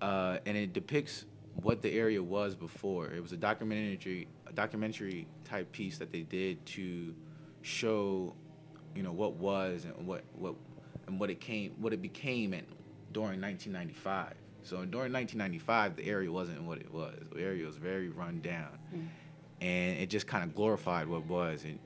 uh, 0.00 0.38
and 0.46 0.56
it 0.56 0.72
depicts 0.72 1.24
what 1.56 1.82
the 1.82 1.92
area 1.92 2.22
was 2.22 2.54
before. 2.54 3.08
It 3.08 3.20
was 3.20 3.32
a 3.32 3.36
documentary 3.36 4.28
a 4.46 4.52
documentary 4.52 5.26
type 5.44 5.70
piece 5.72 5.98
that 5.98 6.12
they 6.12 6.22
did 6.22 6.64
to 6.66 7.14
show, 7.62 8.34
you 8.94 9.02
know, 9.02 9.12
what 9.12 9.34
was 9.34 9.84
and 9.84 10.06
what 10.06 10.24
what 10.34 10.54
and 11.06 11.18
what 11.18 11.30
it 11.30 11.40
came 11.40 11.72
what 11.78 11.92
it 11.92 12.02
became 12.02 12.54
in 12.54 12.64
during 13.12 13.40
1995. 13.40 14.34
So 14.62 14.76
during 14.76 15.12
1995, 15.12 15.96
the 15.96 16.06
area 16.06 16.30
wasn't 16.30 16.62
what 16.62 16.78
it 16.78 16.92
was. 16.92 17.18
The 17.34 17.42
area 17.42 17.66
was 17.66 17.76
very 17.76 18.08
run 18.08 18.40
down, 18.40 18.78
mm. 18.94 19.08
and 19.60 19.98
it 19.98 20.08
just 20.08 20.28
kind 20.28 20.44
of 20.44 20.54
glorified 20.54 21.08
what 21.08 21.26
was. 21.26 21.64
And 21.64 21.78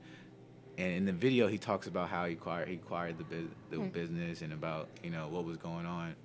and 0.77 0.93
in 0.93 1.05
the 1.05 1.11
video, 1.11 1.47
he 1.47 1.57
talks 1.57 1.87
about 1.87 2.09
how 2.09 2.25
he 2.25 2.33
acquired 2.33 2.67
he 2.67 2.75
acquired 2.75 3.17
the 3.17 3.47
the 3.71 3.77
hmm. 3.77 3.87
business 3.89 4.41
and 4.41 4.53
about 4.53 4.89
you 5.03 5.09
know 5.09 5.27
what 5.27 5.43
was 5.43 5.57
going 5.57 5.87
on, 5.87 6.15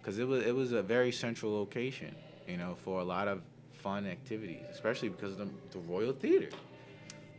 because 0.00 0.18
it 0.18 0.28
was 0.28 0.46
it 0.46 0.54
was 0.54 0.72
a 0.72 0.82
very 0.82 1.10
central 1.10 1.52
location, 1.52 2.14
you 2.48 2.56
know, 2.56 2.76
for 2.84 3.00
a 3.00 3.04
lot 3.04 3.28
of 3.28 3.42
fun 3.72 4.06
activities, 4.06 4.62
especially 4.70 5.08
because 5.08 5.32
of 5.32 5.38
the, 5.38 5.48
the 5.70 5.78
Royal 5.80 6.12
Theater. 6.12 6.48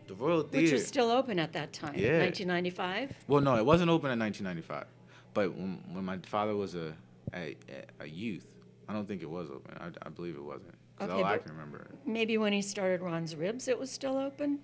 The 0.07 0.15
Royal 0.15 0.43
Theater. 0.43 0.63
Which 0.65 0.73
was 0.73 0.87
still 0.87 1.11
open 1.11 1.39
at 1.39 1.53
that 1.53 1.73
time, 1.73 1.95
Yeah. 1.95 2.19
1995. 2.19 3.13
Well, 3.27 3.41
no, 3.41 3.55
it 3.57 3.65
wasn't 3.65 3.89
open 3.89 4.11
in 4.11 4.19
1995. 4.19 4.85
But 5.33 5.53
when, 5.53 5.83
when 5.91 6.05
my 6.05 6.17
father 6.19 6.55
was 6.55 6.75
a, 6.75 6.93
a 7.33 7.55
a 7.99 8.07
youth, 8.07 8.47
I 8.87 8.93
don't 8.93 9.07
think 9.07 9.21
it 9.21 9.29
was 9.29 9.49
open. 9.49 9.75
I, 9.79 9.89
I 10.05 10.09
believe 10.09 10.35
it 10.35 10.43
wasn't. 10.43 10.73
Okay, 10.99 11.11
all 11.11 11.23
I 11.25 11.37
can 11.37 11.51
remember. 11.51 11.87
Maybe 12.05 12.37
when 12.37 12.53
he 12.53 12.61
started 12.61 13.01
Ron's 13.01 13.35
Ribs, 13.35 13.67
it 13.67 13.77
was 13.77 13.91
still 13.91 14.17
open. 14.17 14.59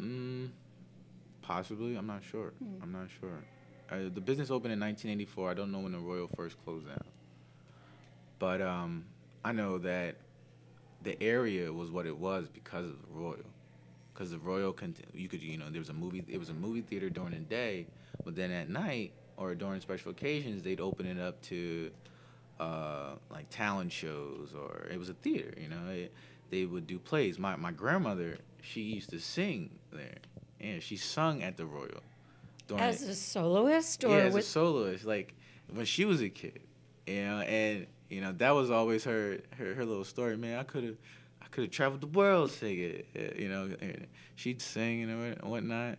Mm, 0.00 0.48
possibly. 1.42 1.96
I'm 1.96 2.06
not 2.06 2.22
sure. 2.24 2.52
I'm 2.82 2.92
not 2.92 3.08
sure. 3.20 3.44
Uh, 3.90 4.08
the 4.14 4.20
business 4.20 4.50
opened 4.50 4.72
in 4.72 4.80
1984. 4.80 5.50
I 5.50 5.54
don't 5.54 5.72
know 5.72 5.80
when 5.80 5.92
the 5.92 5.98
Royal 5.98 6.28
first 6.28 6.56
closed 6.64 6.86
down. 6.86 7.04
But 8.38 8.62
um, 8.62 9.04
I 9.44 9.52
know 9.52 9.78
that 9.78 10.16
the 11.02 11.20
area 11.22 11.72
was 11.72 11.90
what 11.90 12.06
it 12.06 12.16
was 12.16 12.48
because 12.48 12.86
of 12.86 13.00
the 13.02 13.08
Royal. 13.12 13.36
Because 14.12 14.30
the 14.32 14.38
Royal, 14.38 14.72
cont- 14.72 15.04
you 15.14 15.28
could, 15.28 15.42
you 15.42 15.56
know, 15.58 15.70
there 15.70 15.80
was 15.80 15.90
a 15.90 15.94
movie. 15.94 16.24
It 16.28 16.38
was 16.38 16.48
a 16.48 16.54
movie 16.54 16.80
theater 16.82 17.08
during 17.08 17.30
the 17.30 17.38
day, 17.38 17.86
but 18.24 18.34
then 18.34 18.50
at 18.50 18.68
night 18.68 19.12
or 19.36 19.54
during 19.54 19.80
special 19.80 20.10
occasions, 20.10 20.62
they'd 20.62 20.80
open 20.80 21.06
it 21.06 21.20
up 21.20 21.40
to 21.42 21.90
uh, 22.58 23.12
like 23.30 23.48
talent 23.50 23.92
shows, 23.92 24.54
or 24.58 24.88
it 24.90 24.98
was 24.98 25.08
a 25.08 25.14
theater. 25.14 25.54
You 25.56 25.68
know, 25.68 25.90
it, 25.90 26.12
they 26.50 26.64
would 26.64 26.86
do 26.86 26.98
plays. 26.98 27.38
My 27.38 27.54
my 27.54 27.70
grandmother, 27.70 28.38
she 28.60 28.80
used 28.80 29.10
to 29.10 29.20
sing 29.20 29.70
there, 29.92 30.18
and 30.60 30.82
she 30.82 30.96
sung 30.96 31.42
at 31.44 31.56
the 31.56 31.64
Royal. 31.66 32.02
during 32.66 32.82
As 32.82 33.02
a 33.02 33.14
soloist 33.14 34.02
or 34.04 34.08
yeah, 34.10 34.24
as 34.24 34.32
a 34.32 34.36
with 34.36 34.44
soloist, 34.46 35.04
like 35.04 35.34
when 35.72 35.86
she 35.86 36.04
was 36.04 36.20
a 36.20 36.28
kid, 36.28 36.60
you 37.06 37.22
know, 37.22 37.38
and 37.40 37.86
you 38.08 38.20
know 38.20 38.32
that 38.32 38.50
was 38.50 38.70
always 38.70 39.04
her 39.04 39.38
her, 39.56 39.74
her 39.74 39.84
little 39.84 40.04
story. 40.04 40.36
Man, 40.36 40.58
I 40.58 40.62
could 40.62 40.84
have 40.84 40.96
I 41.42 41.46
could 41.46 41.64
have 41.64 41.70
traveled 41.70 42.00
the 42.00 42.06
world 42.06 42.50
singing, 42.50 43.04
uh, 43.16 43.20
you 43.36 43.48
know. 43.48 43.70
She'd 44.34 44.60
sing 44.62 45.02
and 45.10 45.40
whatnot, 45.42 45.98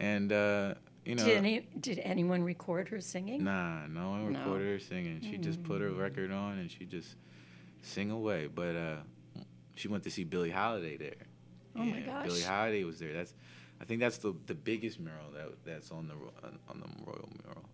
and 0.00 0.32
uh, 0.32 0.74
you 1.04 1.14
know. 1.14 1.24
did, 1.24 1.36
any, 1.38 1.66
did 1.80 1.98
anyone 2.00 2.42
record 2.42 2.88
her 2.88 3.00
singing? 3.00 3.44
Nah, 3.44 3.86
no 3.86 4.10
one 4.10 4.32
No. 4.32 4.38
recorded 4.38 4.66
her 4.66 4.78
singing. 4.78 5.20
She 5.22 5.38
just 5.38 5.62
put 5.64 5.80
her 5.80 5.90
record 5.90 6.30
on 6.32 6.58
and 6.58 6.70
she 6.70 6.84
just 6.84 7.16
sing 7.82 8.10
away. 8.10 8.46
But 8.46 8.76
uh, 8.76 8.96
she 9.74 9.88
went 9.88 10.04
to 10.04 10.10
see 10.10 10.24
Billie 10.24 10.50
Holiday 10.50 10.96
there. 10.96 11.26
Oh 11.76 11.84
my 11.84 12.00
gosh. 12.00 12.26
Billie. 12.26 12.42
Holiday 12.42 12.84
was 12.84 12.98
there. 12.98 13.12
That's 13.12 13.34
I 13.80 13.84
think 13.84 14.00
that's 14.00 14.18
the 14.18 14.34
the 14.46 14.54
biggest 14.54 14.98
mural 14.98 15.30
that 15.34 15.64
that's 15.64 15.90
on 15.90 16.08
the 16.08 16.14
on 16.68 16.80
the 16.80 16.88
Royal 17.04 17.28
mural. 17.42 17.64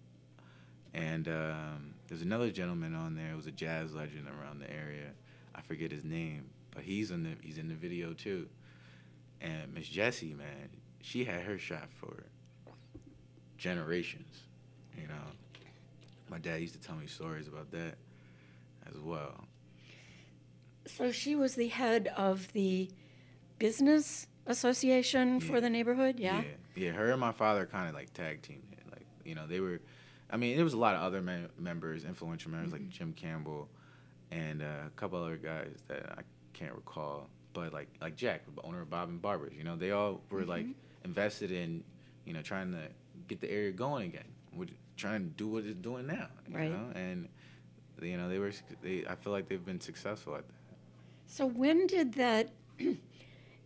And 0.93 1.29
um, 1.29 1.94
there's 2.09 2.23
another 2.23 2.51
gentleman 2.51 2.95
on 2.95 3.15
there 3.15 3.29
who 3.29 3.37
was 3.37 3.47
a 3.47 3.53
jazz 3.53 3.95
legend 3.95 4.27
around 4.29 4.61
the 4.61 4.71
area. 4.71 5.11
I 5.55 5.63
forget 5.63 5.91
his 5.91 6.05
name, 6.05 6.51
but 6.75 6.83
he's 6.83 7.11
in 7.11 7.23
the 7.23 7.31
he's 7.41 7.59
in 7.59 7.69
the 7.69 7.75
video 7.75 8.13
too. 8.13 8.49
And 9.41 9.73
Miss 9.75 9.89
Jessie, 9.89 10.35
man, 10.35 10.71
she 11.01 11.25
had 11.25 11.43
her 11.43 11.59
shot 11.59 11.89
for 12.01 12.25
generations. 13.57 14.43
You 15.01 15.09
know, 15.09 15.15
my 16.31 16.39
dad 16.39 16.61
used 16.61 16.75
to 16.75 16.81
tell 16.81 16.97
me 16.97 17.07
stories 17.07 17.49
about 17.49 17.71
that 17.73 17.97
as 18.89 18.99
well. 19.01 19.45
So 20.87 21.13
she 21.13 21.35
was 21.35 21.55
the 21.55 21.69
head 21.69 22.13
of 22.17 22.53
the 22.53 22.91
business 23.59 24.27
association 24.47 25.41
for 25.41 25.61
the 25.61 25.71
neighborhood, 25.71 26.21
yeah? 26.21 26.43
yeah, 26.43 26.85
yeah. 26.85 26.91
Her 26.93 27.11
and 27.11 27.21
my 27.21 27.33
father 27.33 27.65
kind 27.65 27.89
of 27.89 27.95
like 27.95 28.13
tag 28.13 28.43
teamed 28.43 28.65
it. 28.73 28.91
Like 28.91 29.07
you 29.25 29.35
know, 29.35 29.47
they 29.47 29.61
were. 29.61 29.81
I 30.35 30.37
mean, 30.37 30.57
there 30.57 30.65
was 30.65 30.73
a 30.75 30.79
lot 30.79 30.97
of 30.97 31.03
other 31.03 31.23
mem- 31.23 31.49
members, 31.61 32.05
influential 32.05 32.51
members 32.51 32.73
like 32.73 32.89
Jim 32.89 33.13
Campbell, 33.13 33.69
and 34.33 34.63
uh, 34.63 34.87
a 34.89 34.91
couple 34.97 35.23
other 35.23 35.37
guys 35.37 35.71
that 35.87 36.13
I 36.19 36.23
can't 36.53 36.75
recall. 36.75 37.29
But 37.53 37.73
like 37.73 37.87
like 38.03 38.17
Jack, 38.17 38.43
owner 38.65 38.83
of 38.83 38.91
Bob 38.91 39.11
and 39.11 39.23
Barbara's, 39.23 39.53
you 39.57 39.63
know, 39.63 39.77
they 39.77 39.93
all 39.93 40.21
were 40.31 40.45
like 40.45 40.67
invested 41.05 41.53
in, 41.53 41.85
you 42.25 42.33
know, 42.33 42.43
trying 42.43 42.73
to 42.73 42.89
get 43.29 43.41
the 43.41 43.49
area 43.49 43.71
going 43.71 44.09
again. 44.09 44.25
We're 44.57 44.67
trying 44.97 45.23
to 45.23 45.31
do 45.31 45.47
what 45.47 45.65
it's 45.65 45.79
doing 45.79 46.09
now, 46.09 46.27
you 46.49 46.57
Right. 46.57 46.71
know, 46.73 46.91
and 46.97 47.29
you 48.03 48.17
know 48.17 48.29
they 48.29 48.41
were. 48.41 48.51
They 48.83 49.05
I 49.09 49.15
feel 49.15 49.33
like 49.33 49.49
they've 49.49 49.65
been 49.65 49.81
successful 49.81 50.35
at 50.35 50.49
that. 50.49 50.55
So 51.27 51.47
when 51.47 51.87
did 51.87 52.15
that? 52.15 52.51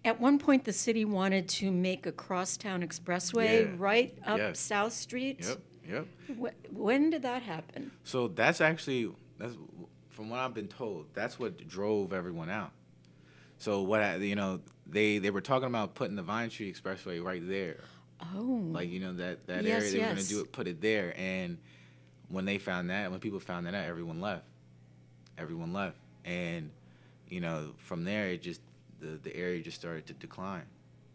At 0.05 0.21
one 0.21 0.39
point, 0.39 0.65
the 0.65 0.73
city 0.73 1.05
wanted 1.05 1.49
to 1.49 1.73
make 1.73 2.07
a 2.07 2.13
crosstown 2.13 2.83
expressway 2.83 3.65
Yeah. 3.65 3.75
right 3.79 4.17
up 4.25 4.39
Yes. 4.39 4.61
South 4.61 4.93
Street. 4.93 5.41
Yep. 5.41 5.61
Yep. 5.89 6.07
Wh- 6.41 6.75
When 6.77 7.11
did 7.11 7.23
that 7.23 7.43
happen? 7.43 7.91
So 8.05 8.29
that's 8.29 8.61
actually 8.61 9.11
that's 9.39 9.55
from 10.11 10.31
what 10.31 10.41
I've 10.41 10.55
been 10.55 10.69
told. 10.69 11.07
That's 11.15 11.39
what 11.39 11.67
drove 11.69 12.13
everyone 12.13 12.51
out. 12.51 12.73
So 13.59 13.83
what 13.83 14.03
I, 14.03 14.17
you 14.17 14.37
know 14.37 14.61
they 14.87 15.19
they 15.19 15.31
were 15.31 15.41
talking 15.41 15.67
about 15.69 15.95
putting 15.95 16.17
the 16.17 16.23
Vine 16.23 16.51
Street 16.51 16.75
Expressway 16.77 17.23
right 17.23 17.43
there, 17.47 17.81
Oh, 18.35 18.69
like 18.73 18.91
you 18.91 19.01
know 19.01 19.15
that 19.15 19.47
that 19.47 19.65
Yes, 19.65 19.83
area 19.83 19.93
they 19.93 19.99
were 20.01 20.15
gonna 20.15 20.23
do 20.25 20.41
it, 20.41 20.53
put 20.53 20.69
it 20.69 20.81
there, 20.81 21.13
and 21.17 21.59
when 22.29 22.45
they 22.45 22.59
found 22.59 22.91
that, 22.91 23.11
when 23.11 23.21
people 23.21 23.41
found 23.41 23.67
that 23.67 23.75
out, 23.75 23.87
everyone 23.87 24.21
left. 24.21 24.45
Everyone 25.39 25.73
left, 25.73 25.97
and 26.25 26.71
you 27.29 27.41
know 27.41 27.73
from 27.79 28.05
there 28.05 28.29
it 28.31 28.43
just 28.43 28.61
the 29.01 29.19
the 29.23 29.35
area 29.37 29.63
just 29.63 29.79
started 29.79 30.07
to 30.07 30.13
decline, 30.15 30.65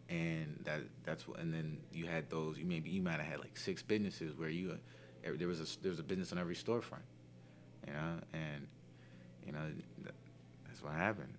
and 0.08 0.58
that 0.64 0.80
that's 1.04 1.26
what 1.26 1.38
and 1.38 1.52
then 1.52 1.78
you 1.92 2.06
had 2.06 2.28
those 2.30 2.58
you 2.58 2.64
maybe 2.64 2.90
you 2.90 3.00
might 3.00 3.18
have 3.18 3.26
had 3.26 3.38
like 3.40 3.56
six 3.56 3.82
businesses 3.82 4.36
where 4.36 4.48
you 4.48 4.78
there 5.32 5.48
was 5.48 5.60
a 5.60 5.80
there 5.82 5.90
was 5.90 5.98
a 5.98 6.02
business 6.02 6.32
on 6.32 6.38
every 6.38 6.54
storefront, 6.54 7.04
you 7.86 7.92
know, 7.92 8.18
and 8.32 8.66
you 9.46 9.52
know 9.52 9.60
that's 10.66 10.82
what 10.82 10.92
happened. 10.92 11.32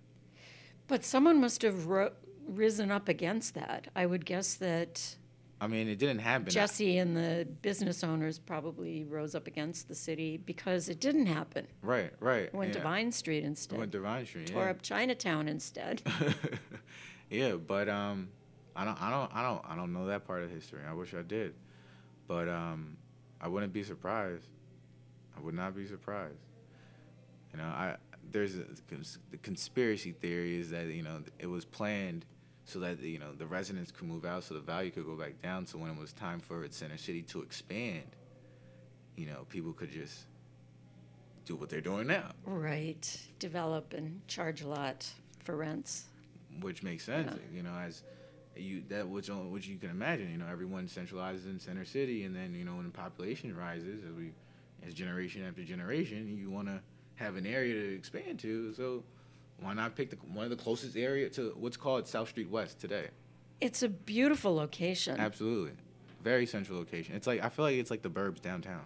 but 0.88 1.04
someone 1.04 1.40
must 1.40 1.62
have 1.62 1.86
ro- 1.86 2.12
risen 2.48 2.90
up 2.90 3.08
against 3.08 3.54
that. 3.54 3.88
I 3.94 4.06
would 4.06 4.24
guess 4.24 4.54
that 4.54 5.16
I 5.60 5.68
mean, 5.68 5.88
it 5.88 5.98
didn't 5.98 6.18
happen. 6.18 6.50
Jessie 6.50 6.98
and 6.98 7.16
the 7.16 7.46
business 7.62 8.04
owners 8.04 8.38
probably 8.38 9.04
rose 9.04 9.34
up 9.34 9.46
against 9.46 9.88
the 9.88 9.94
city 9.94 10.36
because 10.36 10.88
it 10.90 11.00
didn't 11.00 11.26
happen. 11.26 11.66
Right, 11.82 12.12
right. 12.20 12.54
Went 12.54 12.74
to. 12.74 12.80
Vine 12.80 13.10
Street 13.10 13.42
instead. 13.42 13.78
went 13.78 13.92
to 13.92 14.00
Vine 14.00 14.26
Street. 14.26 14.48
Tore 14.48 14.64
yeah. 14.64 14.70
up 14.70 14.82
Chinatown 14.82 15.48
instead. 15.48 16.02
yeah, 17.30 17.52
but 17.52 17.88
um, 17.88 18.28
I 18.76 18.84
don't, 18.84 19.00
I 19.02 19.10
don't, 19.10 19.30
I 19.34 19.42
don't, 19.42 19.62
I 19.70 19.76
don't 19.76 19.92
know 19.92 20.06
that 20.06 20.26
part 20.26 20.42
of 20.42 20.50
history. 20.50 20.80
I 20.88 20.92
wish 20.92 21.14
I 21.14 21.22
did, 21.22 21.54
but 22.28 22.48
um, 22.48 22.96
I 23.40 23.48
wouldn't 23.48 23.72
be 23.72 23.82
surprised. 23.82 24.46
I 25.36 25.40
would 25.40 25.54
not 25.54 25.74
be 25.74 25.86
surprised. 25.86 26.38
You 27.52 27.58
know, 27.58 27.64
I 27.64 27.96
there's 28.32 28.56
a 28.56 28.64
the 29.30 29.38
conspiracy 29.38 30.12
theory 30.12 30.58
is 30.58 30.70
that 30.70 30.86
you 30.86 31.02
know 31.02 31.22
it 31.38 31.46
was 31.46 31.64
planned 31.64 32.24
so 32.64 32.80
that 32.80 33.00
you 33.00 33.18
know 33.18 33.32
the 33.32 33.46
residents 33.46 33.90
could 33.90 34.08
move 34.08 34.24
out, 34.24 34.44
so 34.44 34.54
the 34.54 34.60
value 34.60 34.90
could 34.90 35.06
go 35.06 35.14
back 35.14 35.40
down. 35.42 35.66
So 35.66 35.78
when 35.78 35.90
it 35.90 35.98
was 35.98 36.12
time 36.12 36.40
for 36.40 36.64
its 36.64 36.76
center 36.76 36.98
city 36.98 37.22
to 37.22 37.42
expand, 37.42 38.04
you 39.16 39.26
know, 39.26 39.46
people 39.48 39.72
could 39.72 39.90
just 39.90 40.26
do 41.44 41.54
what 41.56 41.68
they're 41.70 41.80
doing 41.80 42.08
now. 42.08 42.32
right. 42.44 43.20
Develop 43.38 43.92
and 43.94 44.20
charge 44.26 44.62
a 44.62 44.68
lot 44.68 45.08
for 45.44 45.56
rents. 45.56 46.06
which 46.60 46.82
makes 46.82 47.04
sense. 47.04 47.32
Yeah. 47.32 47.56
You 47.56 47.62
know, 47.62 47.74
as 47.74 48.02
you 48.60 48.82
that 48.88 49.08
which 49.08 49.30
on- 49.30 49.50
which 49.50 49.66
you 49.66 49.76
can 49.78 49.90
imagine. 49.90 50.30
You 50.30 50.38
know, 50.38 50.46
everyone 50.50 50.86
centralizes 50.86 51.46
in 51.46 51.58
center 51.58 51.84
city, 51.84 52.24
and 52.24 52.34
then 52.34 52.54
you 52.54 52.64
know 52.64 52.76
when 52.76 52.84
the 52.84 52.90
population 52.90 53.54
rises, 53.56 54.02
as 54.04 54.14
we 54.14 54.32
as 54.86 54.94
generation 54.94 55.44
after 55.46 55.62
generation, 55.64 56.36
you 56.36 56.50
want 56.50 56.68
to 56.68 56.80
have 57.16 57.36
an 57.36 57.46
area 57.46 57.74
to 57.74 57.94
expand 57.94 58.38
to. 58.40 58.72
So 58.74 59.02
why 59.60 59.72
not 59.72 59.96
pick 59.96 60.10
the, 60.10 60.16
one 60.16 60.44
of 60.44 60.50
the 60.50 60.56
closest 60.62 60.96
area 60.96 61.28
to 61.30 61.54
what's 61.58 61.76
called 61.76 62.06
South 62.06 62.28
Street 62.28 62.50
West 62.50 62.78
today? 62.80 63.08
It's 63.60 63.82
a 63.82 63.88
beautiful 63.88 64.54
location. 64.54 65.18
Absolutely, 65.18 65.72
very 66.22 66.44
central 66.46 66.78
location. 66.78 67.14
It's 67.16 67.26
like 67.26 67.42
I 67.42 67.48
feel 67.48 67.64
like 67.64 67.76
it's 67.76 67.90
like 67.90 68.02
the 68.02 68.10
Burbs 68.10 68.40
downtown. 68.42 68.84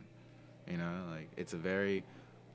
You 0.70 0.76
know, 0.76 1.02
like 1.10 1.28
it's 1.36 1.52
a 1.52 1.56
very, 1.56 2.04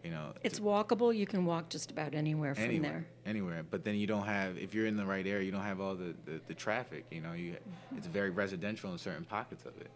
you 0.05 0.11
know, 0.11 0.33
It's 0.43 0.59
walkable. 0.59 1.15
You 1.15 1.25
can 1.25 1.45
walk 1.45 1.69
just 1.69 1.89
about 1.91 2.13
anywhere 2.13 2.53
from 2.53 2.65
anywhere, 2.65 2.91
there. 2.91 3.05
anywhere. 3.25 3.63
But 3.69 3.83
then 3.83 3.95
you 3.95 4.05
don't 4.05 4.25
have, 4.25 4.55
if 4.57 4.73
you're 4.75 4.85
in 4.85 4.97
the 4.97 5.05
right 5.05 5.25
area, 5.25 5.43
you 5.43 5.51
don't 5.51 5.63
have 5.63 5.81
all 5.81 5.95
the, 5.95 6.13
the, 6.25 6.39
the 6.47 6.53
traffic. 6.53 7.05
You 7.11 7.21
know, 7.21 7.33
you 7.33 7.53
Mm-hmm. 7.53 7.97
it's 7.97 8.07
very 8.07 8.29
residential 8.29 8.91
in 8.91 8.97
certain 8.99 9.25
pockets 9.25 9.65
of 9.65 9.73
it, 9.81 9.89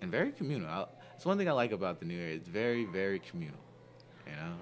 and 0.00 0.10
very 0.10 0.32
communal. 0.32 0.68
I, 0.68 0.86
it's 1.14 1.26
one 1.26 1.36
thing 1.38 1.48
I 1.48 1.52
like 1.52 1.72
about 1.72 2.00
the 2.00 2.06
new 2.06 2.18
area. 2.18 2.36
It's 2.36 2.48
very 2.48 2.84
very 2.86 3.18
communal. 3.18 3.58
You 4.26 4.32
know, 4.32 4.52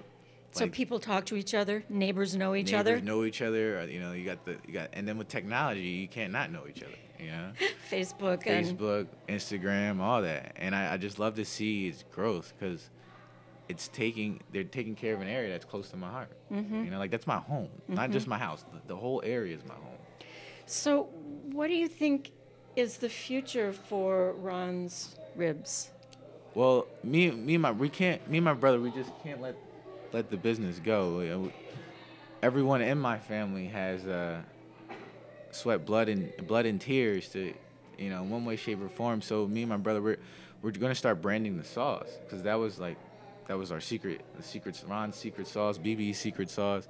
So 0.51 0.63
Like, 0.65 0.73
people 0.73 0.99
talk 0.99 1.25
to 1.27 1.35
each 1.37 1.53
other. 1.53 1.83
Neighbors 1.89 2.35
know 2.35 2.55
each 2.55 2.71
neighbors 2.71 2.79
other. 2.79 3.01
know 3.01 3.23
each 3.25 3.41
other. 3.41 3.79
Or, 3.79 3.83
you 3.85 3.99
know, 3.99 4.11
you 4.13 4.25
got 4.25 4.43
the 4.45 4.57
you 4.67 4.73
got, 4.73 4.89
and 4.93 5.07
then 5.07 5.17
with 5.17 5.27
technology, 5.29 5.81
you 5.81 6.07
can't 6.07 6.33
not 6.33 6.51
know 6.51 6.63
each 6.69 6.81
other. 6.83 6.93
You 7.19 7.31
know, 7.31 7.51
Facebook 7.91 8.45
and 8.47 8.77
Facebook, 8.77 9.07
Instagram, 9.29 9.99
all 10.01 10.21
that, 10.23 10.53
and 10.57 10.75
I, 10.75 10.93
I 10.93 10.97
just 10.97 11.19
love 11.19 11.35
to 11.35 11.45
see 11.45 11.87
its 11.87 12.03
growth 12.11 12.53
because. 12.59 12.89
It's 13.69 13.87
taking 13.89 14.41
they're 14.53 14.63
taking 14.63 14.95
care 14.95 15.13
of 15.13 15.21
an 15.21 15.27
area 15.27 15.51
that's 15.51 15.65
close 15.65 15.89
to 15.89 15.97
my 15.97 16.09
heart. 16.09 16.31
Mm-hmm. 16.51 16.85
You 16.85 16.91
know, 16.91 16.99
like 16.99 17.11
that's 17.11 17.27
my 17.27 17.37
home, 17.37 17.69
not 17.87 18.11
just 18.11 18.27
my 18.27 18.37
house. 18.37 18.63
The, 18.73 18.79
the 18.87 18.95
whole 18.95 19.21
area 19.25 19.55
is 19.55 19.63
my 19.65 19.73
home. 19.75 19.97
So, 20.65 21.03
what 21.51 21.67
do 21.67 21.73
you 21.75 21.87
think 21.87 22.31
is 22.75 22.97
the 22.97 23.09
future 23.09 23.73
for 23.73 24.33
Ron's 24.33 25.15
ribs? 25.35 25.89
Well, 26.53 26.87
me, 27.03 27.31
me 27.31 27.55
and 27.55 27.61
my 27.61 27.71
we 27.71 27.89
can't 27.89 28.27
me 28.29 28.37
and 28.37 28.45
my 28.45 28.53
brother 28.53 28.79
we 28.79 28.91
just 28.91 29.11
can't 29.23 29.41
let 29.41 29.55
let 30.13 30.29
the 30.29 30.37
business 30.37 30.79
go. 30.79 31.19
You 31.21 31.29
know, 31.29 31.39
we- 31.39 31.53
Everyone 32.43 32.81
in 32.81 32.99
my 32.99 33.17
family 33.17 33.65
has 33.65 34.05
uh, 34.05 34.41
sweat 35.51 35.85
blood 35.85 36.07
and 36.07 36.31
blood 36.45 36.67
and 36.67 36.79
tears 36.79 37.29
to, 37.29 37.51
you 37.97 38.09
know, 38.11 38.21
one 38.21 38.45
way, 38.45 38.55
shape, 38.55 38.79
or 38.81 38.89
form. 38.89 39.21
So 39.23 39.47
me 39.47 39.63
and 39.63 39.69
my 39.69 39.77
brother 39.77 40.01
we're 40.01 40.17
we're 40.61 40.71
gonna 40.71 40.93
start 40.95 41.19
branding 41.21 41.57
the 41.57 41.63
sauce 41.63 42.09
because 42.23 42.43
that 42.43 42.55
was 42.55 42.79
like 42.79 42.97
that 43.47 43.57
was 43.57 43.71
our 43.71 43.79
secret, 43.81 44.21
the 44.35 44.43
secret 44.43 44.81
Ron's 44.87 45.15
secret 45.15 45.47
sauce, 45.47 45.77
BB's 45.77 46.17
secret 46.17 46.49
sauce, 46.49 46.87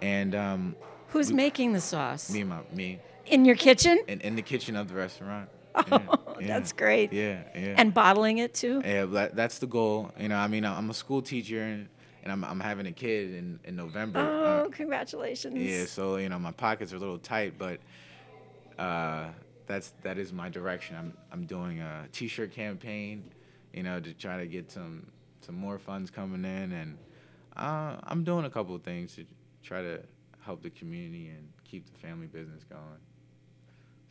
and 0.00 0.34
um, 0.34 0.76
Who's 1.08 1.30
We- 1.30 1.34
making 1.36 1.72
the 1.72 1.80
sauce? 1.80 2.30
me 2.32 2.40
and 2.42 2.50
my 2.50 2.60
me 2.72 3.00
In 3.26 3.44
your 3.44 3.56
kitchen? 3.56 3.98
in, 4.08 4.20
in 4.20 4.36
the 4.36 4.42
kitchen 4.42 4.76
of 4.76 4.88
the 4.88 4.94
restaurant. 4.94 5.48
Oh, 6.42 6.42
that's 6.46 6.72
great. 6.72 7.12
Yeah, 7.12 7.42
yeah. 7.54 7.74
And 7.76 7.92
bottling 7.92 8.38
it 8.38 8.54
too? 8.54 8.80
Yeah, 8.84 9.04
that, 9.06 9.36
that's 9.36 9.58
the 9.58 9.66
goal. 9.66 10.10
You 10.18 10.28
know, 10.28 10.36
I 10.38 10.48
mean, 10.48 10.64
I'm 10.64 10.88
a 10.88 10.94
school 10.94 11.20
teacher 11.20 11.60
and, 11.62 11.86
and 12.22 12.32
I'm, 12.32 12.42
I'm 12.44 12.58
having 12.60 12.86
a 12.86 12.92
kid 12.92 13.34
in, 13.34 13.60
in 13.64 13.76
November. 13.76 14.20
Oh, 14.20 14.44
Uh, 14.64 14.68
congratulations. 14.70 15.54
yeah, 15.56 15.84
so 15.84 16.16
you 16.16 16.30
know, 16.30 16.38
my 16.38 16.50
pockets 16.52 16.92
are 16.94 16.96
a 16.96 16.98
little 16.98 17.18
tight, 17.18 17.54
but 17.58 17.78
uh, 18.78 19.26
that's 19.66 19.92
that 20.02 20.16
is 20.18 20.32
my 20.32 20.48
direction. 20.48 20.96
I'm 20.96 21.12
I'm 21.30 21.44
doing 21.44 21.80
a 21.80 22.08
t-shirt 22.10 22.52
campaign, 22.52 23.24
you 23.74 23.82
know, 23.82 24.00
to 24.00 24.14
try 24.14 24.38
to 24.38 24.46
get 24.46 24.70
some 24.70 25.06
some 25.40 25.54
more 25.54 25.78
funds 25.78 26.10
coming 26.10 26.44
in, 26.44 26.72
and 26.72 26.98
uh, 27.56 27.96
I'm 28.04 28.24
doing 28.24 28.44
a 28.44 28.50
couple 28.50 28.74
of 28.74 28.82
things 28.82 29.14
to 29.16 29.24
try 29.62 29.82
to 29.82 30.00
help 30.40 30.62
the 30.62 30.70
community 30.70 31.28
and 31.28 31.48
keep 31.64 31.90
the 31.92 31.98
family 31.98 32.26
business 32.26 32.64
going. 32.64 32.80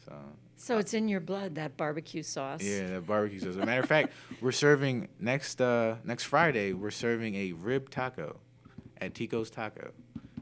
So 0.05 0.13
So 0.55 0.77
it's 0.77 0.93
in 0.93 1.07
your 1.07 1.19
blood, 1.19 1.55
that 1.55 1.77
barbecue 1.77 2.23
sauce. 2.23 2.61
yeah, 2.63 2.87
that 2.87 3.05
barbecue 3.07 3.39
sauce. 3.39 3.49
As 3.49 3.57
a 3.57 3.65
matter 3.65 3.81
of 3.81 3.87
fact, 3.87 4.13
we're 4.41 4.51
serving 4.51 5.07
next 5.19 5.61
uh, 5.61 5.95
next 6.03 6.23
Friday. 6.25 6.73
We're 6.73 6.91
serving 6.91 7.35
a 7.35 7.51
rib 7.53 7.89
taco 7.89 8.37
at 9.01 9.13
Tico's 9.13 9.49
Taco 9.49 9.91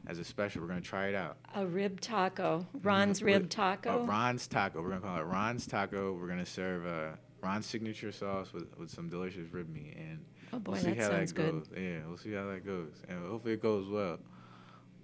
as 0.06 0.18
a 0.18 0.24
special. 0.24 0.62
We're 0.62 0.68
gonna 0.68 0.80
try 0.80 1.08
it 1.08 1.14
out. 1.14 1.36
A 1.54 1.66
rib 1.66 2.00
taco. 2.00 2.66
Ron's 2.82 3.20
With- 3.22 3.34
rib 3.34 3.50
taco. 3.50 4.02
Uh, 4.02 4.06
Ron's 4.06 4.46
taco. 4.46 4.80
We're 4.82 4.90
gonna 4.90 5.00
call 5.00 5.18
it 5.18 5.22
Ron's 5.24 5.66
taco. 5.66 6.12
We're 6.14 6.28
gonna 6.28 6.46
serve 6.46 6.86
uh, 6.86 7.16
Ron's 7.42 7.66
signature 7.66 8.12
sauce 8.12 8.52
with, 8.52 8.66
with 8.78 8.90
some 8.90 9.08
delicious 9.08 9.52
rib 9.52 9.68
meat, 9.68 9.96
and 9.96 10.24
Oh, 10.52 10.58
boy, 10.58 10.72
we'll 10.72 10.80
see 10.80 10.90
that 10.90 10.98
how 10.98 11.10
sounds 11.10 11.32
that 11.32 11.42
good. 11.42 11.68
Yeah, 11.76 11.98
we'll 12.06 12.18
see 12.18 12.32
how 12.32 12.46
that 12.46 12.64
goes, 12.64 12.92
and 13.08 13.26
hopefully 13.26 13.54
it 13.54 13.62
goes 13.62 13.88
well. 13.88 14.18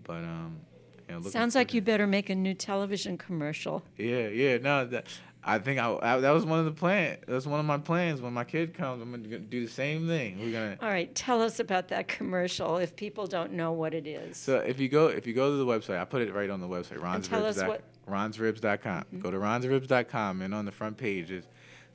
But 0.05 0.19
um, 0.25 0.61
you 1.09 1.15
know, 1.15 1.23
Sounds 1.23 1.55
like 1.55 1.75
you 1.75 1.81
better 1.83 2.07
make 2.07 2.31
a 2.31 2.35
new 2.35 2.55
television 2.55 3.19
commercial. 3.19 3.83
Yeah, 3.97 4.29
yeah. 4.29 4.59
No, 4.59 4.87
that 4.87 5.07
I 5.43 5.59
think 5.59 5.79
I, 5.79 5.97
I 6.01 6.21
that 6.21 6.31
was 6.31 6.47
one 6.47 6.59
of 6.59 6.65
the 6.65 6.73
plan. 6.73 7.19
That's 7.27 7.47
one 7.47 7.61
of 7.61 7.67
my 7.67 7.79
plans. 7.79 8.23
When 8.23 8.33
my 8.33 8.45
kid 8.45 8.75
comes, 8.75 9.03
I'm 9.03 9.11
gonna 9.13 9.39
do 9.39 9.65
the 9.67 9.71
same 9.71 10.07
thing. 10.07 10.39
We're 10.41 10.53
gonna. 10.53 10.79
All 10.81 10.89
right, 10.89 11.15
tell 11.15 11.43
us 11.43 11.61
about 11.61 11.89
that 11.89 12.09
commercial 12.09 12.79
if 12.79 12.97
people 12.97 13.27
don't 13.27 13.53
know 13.53 13.73
what 13.73 13.93
it 13.93 14.07
is. 14.07 14.37
So 14.39 14.59
if 14.59 14.81
you 14.81 14.89
go 14.89 15.09
if 15.09 15.27
you 15.27 15.35
go 15.35 15.51
to 15.51 15.57
the 15.57 15.67
website, 15.67 15.99
I 16.01 16.05
put 16.05 16.23
it 16.23 16.33
right 16.33 16.49
on 16.49 16.61
the 16.61 16.69
website. 16.69 17.03
And 17.05 17.23
tell 17.25 17.45
us 17.45 17.59
Ronsribs. 17.59 17.69
what- 17.69 17.83
Ronsribs.com. 18.09 19.05
Go 19.21 19.31
to 19.31 19.39
ronsribs.com 19.39 20.43
and 20.43 20.55
on 20.55 20.65
the 20.67 20.73
front 20.73 20.97
page 20.99 21.31
is 21.31 21.45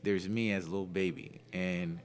there's 0.01 0.27
me 0.27 0.51
as 0.53 0.65
a 0.65 0.69
little 0.69 0.87
baby 0.87 1.41
and 1.53 1.99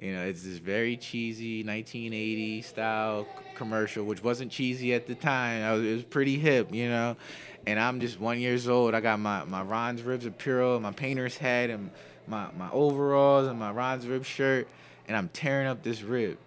you 0.00 0.12
know 0.12 0.22
it's 0.24 0.42
this 0.42 0.58
very 0.58 0.96
cheesy 0.96 1.62
1980 1.64 2.62
style 2.62 3.26
commercial 3.54 4.04
which 4.04 4.22
wasn't 4.22 4.50
cheesy 4.50 4.94
at 4.94 5.06
the 5.06 5.14
time. 5.14 5.62
Was, 5.72 5.84
it 5.84 5.94
was 5.94 6.04
pretty 6.04 6.38
hip, 6.38 6.72
you 6.72 6.88
know. 6.88 7.16
And 7.66 7.80
I'm 7.80 7.98
just 7.98 8.20
one 8.20 8.38
years 8.38 8.68
old. 8.68 8.94
I 8.94 9.00
got 9.00 9.18
my 9.18 9.44
my 9.44 9.62
Ron's 9.62 10.02
Ribs 10.02 10.26
apparel, 10.26 10.78
my 10.80 10.92
painter's 10.92 11.36
hat, 11.36 11.70
and 11.70 11.90
my 12.26 12.48
my 12.56 12.70
overalls 12.70 13.48
and 13.48 13.58
my 13.58 13.72
Ron's 13.72 14.06
Ribs 14.06 14.26
shirt, 14.26 14.68
and 15.08 15.16
I'm 15.16 15.28
tearing 15.30 15.66
up 15.66 15.82
this 15.82 16.02
rib 16.02 16.38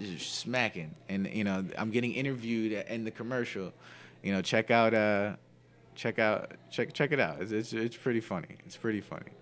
just 0.00 0.36
smacking 0.36 0.94
and 1.08 1.26
you 1.28 1.44
know 1.44 1.64
i'm 1.76 1.90
getting 1.90 2.12
interviewed 2.12 2.72
in 2.88 3.04
the 3.04 3.10
commercial 3.10 3.72
you 4.22 4.32
know 4.32 4.40
check 4.40 4.70
out 4.70 4.94
uh 4.94 5.34
check 5.94 6.18
out 6.18 6.52
check 6.70 6.92
check 6.92 7.12
it 7.12 7.20
out 7.20 7.40
it's 7.40 7.52
it's, 7.52 7.72
it's 7.72 7.96
pretty 7.96 8.20
funny 8.20 8.56
it's 8.64 8.76
pretty 8.76 9.00
funny 9.00 9.32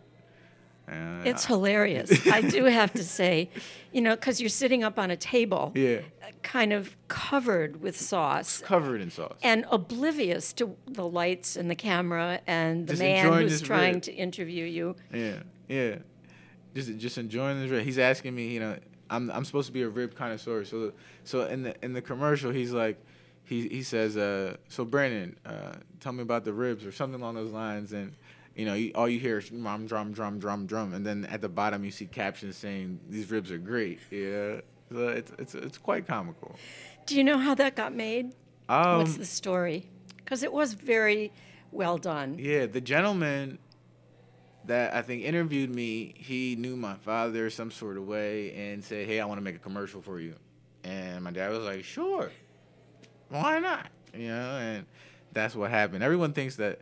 uh, 0.90 1.22
It's 1.24 1.44
hilarious. 1.46 2.26
I 2.32 2.40
do 2.42 2.64
have 2.64 2.92
to 2.94 3.04
say, 3.04 3.50
you 3.92 4.00
know, 4.00 4.14
because 4.16 4.40
you're 4.40 4.48
sitting 4.48 4.82
up 4.84 4.98
on 4.98 5.10
a 5.10 5.16
table, 5.16 5.72
yeah. 5.74 6.00
kind 6.42 6.72
of 6.72 6.96
covered 7.08 7.80
with 7.80 7.98
sauce. 8.00 8.60
Covered 8.60 9.00
in 9.00 9.10
sauce. 9.10 9.36
And 9.42 9.64
oblivious 9.70 10.52
to 10.54 10.76
the 10.86 11.06
lights 11.06 11.56
and 11.56 11.70
the 11.70 11.74
camera 11.74 12.40
and 12.46 12.86
the 12.86 12.92
Just 12.94 13.02
man 13.02 13.32
who's 13.32 13.60
trying 13.62 13.94
rib. 13.94 14.02
to 14.04 14.12
interview 14.12 14.64
you. 14.64 14.96
yeah 15.12 15.34
yeah. 15.68 15.96
Just 16.74 16.96
just 16.98 17.18
enjoying 17.18 17.60
this 17.60 17.70
rib. 17.70 17.84
He's 17.84 17.98
asking 17.98 18.34
me 18.34 18.48
you 18.48 18.60
know 18.60 18.76
i'm 19.10 19.28
i'm 19.32 19.44
supposed 19.44 19.66
to 19.66 19.72
be 19.72 19.82
a 19.82 19.88
rib 19.88 20.14
connoisseur. 20.14 20.64
So 20.64 20.92
so 21.24 21.44
in 21.46 21.62
the 21.64 21.74
in 21.84 21.92
the 21.92 22.02
commercial 22.02 22.50
he's 22.52 22.72
like 22.72 22.96
he 23.44 23.68
he 23.68 23.82
says 23.82 24.16
uh 24.16 24.56
so 24.68 24.84
brandon 24.84 25.36
uh 25.44 25.72
tell 25.98 26.12
me 26.12 26.22
about 26.22 26.44
the 26.44 26.52
ribs 26.52 26.84
or 26.86 26.92
something 26.92 27.20
along 27.20 27.34
those 27.34 27.50
lines. 27.52 27.92
And 27.92 28.12
you 28.60 28.66
know, 28.66 28.74
you, 28.74 28.92
all 28.94 29.08
you 29.08 29.18
hear 29.18 29.38
is 29.38 29.48
drum, 29.48 29.86
drum, 29.86 30.12
drum, 30.12 30.38
drum, 30.38 30.66
drum, 30.66 30.92
and 30.92 31.06
then 31.06 31.24
at 31.24 31.40
the 31.40 31.48
bottom 31.48 31.82
you 31.82 31.90
see 31.90 32.04
captions 32.04 32.56
saying 32.58 33.00
these 33.08 33.30
ribs 33.30 33.50
are 33.50 33.56
great. 33.56 34.00
Yeah, 34.10 34.60
so 34.92 35.08
it's 35.08 35.32
it's 35.38 35.54
it's 35.54 35.78
quite 35.78 36.06
comical. 36.06 36.56
Do 37.06 37.16
you 37.16 37.24
know 37.24 37.38
how 37.38 37.54
that 37.54 37.74
got 37.74 37.94
made? 37.94 38.34
Um, 38.68 38.98
What's 38.98 39.16
the 39.16 39.24
story? 39.24 39.86
Because 40.18 40.42
it 40.42 40.52
was 40.52 40.74
very 40.74 41.32
well 41.72 41.96
done. 41.96 42.36
yeah, 42.38 42.66
the 42.66 42.82
gentleman 42.82 43.58
that 44.66 44.94
I 44.94 45.00
think 45.00 45.24
interviewed 45.24 45.74
me, 45.74 46.12
he 46.18 46.54
knew 46.54 46.76
my 46.76 46.96
father 46.96 47.48
some 47.48 47.70
sort 47.70 47.96
of 47.96 48.06
way 48.06 48.52
and 48.52 48.84
said, 48.84 49.06
"Hey, 49.06 49.20
I 49.20 49.24
want 49.24 49.38
to 49.38 49.42
make 49.42 49.56
a 49.56 49.60
commercial 49.60 50.02
for 50.02 50.20
you," 50.20 50.34
and 50.84 51.24
my 51.24 51.30
dad 51.30 51.50
was 51.50 51.64
like, 51.64 51.82
"Sure, 51.82 52.30
why 53.30 53.58
not?" 53.58 53.86
You 54.12 54.28
know, 54.28 54.50
and 54.58 54.86
that's 55.32 55.54
what 55.54 55.70
happened. 55.70 56.04
Everyone 56.04 56.34
thinks 56.34 56.56
that 56.56 56.80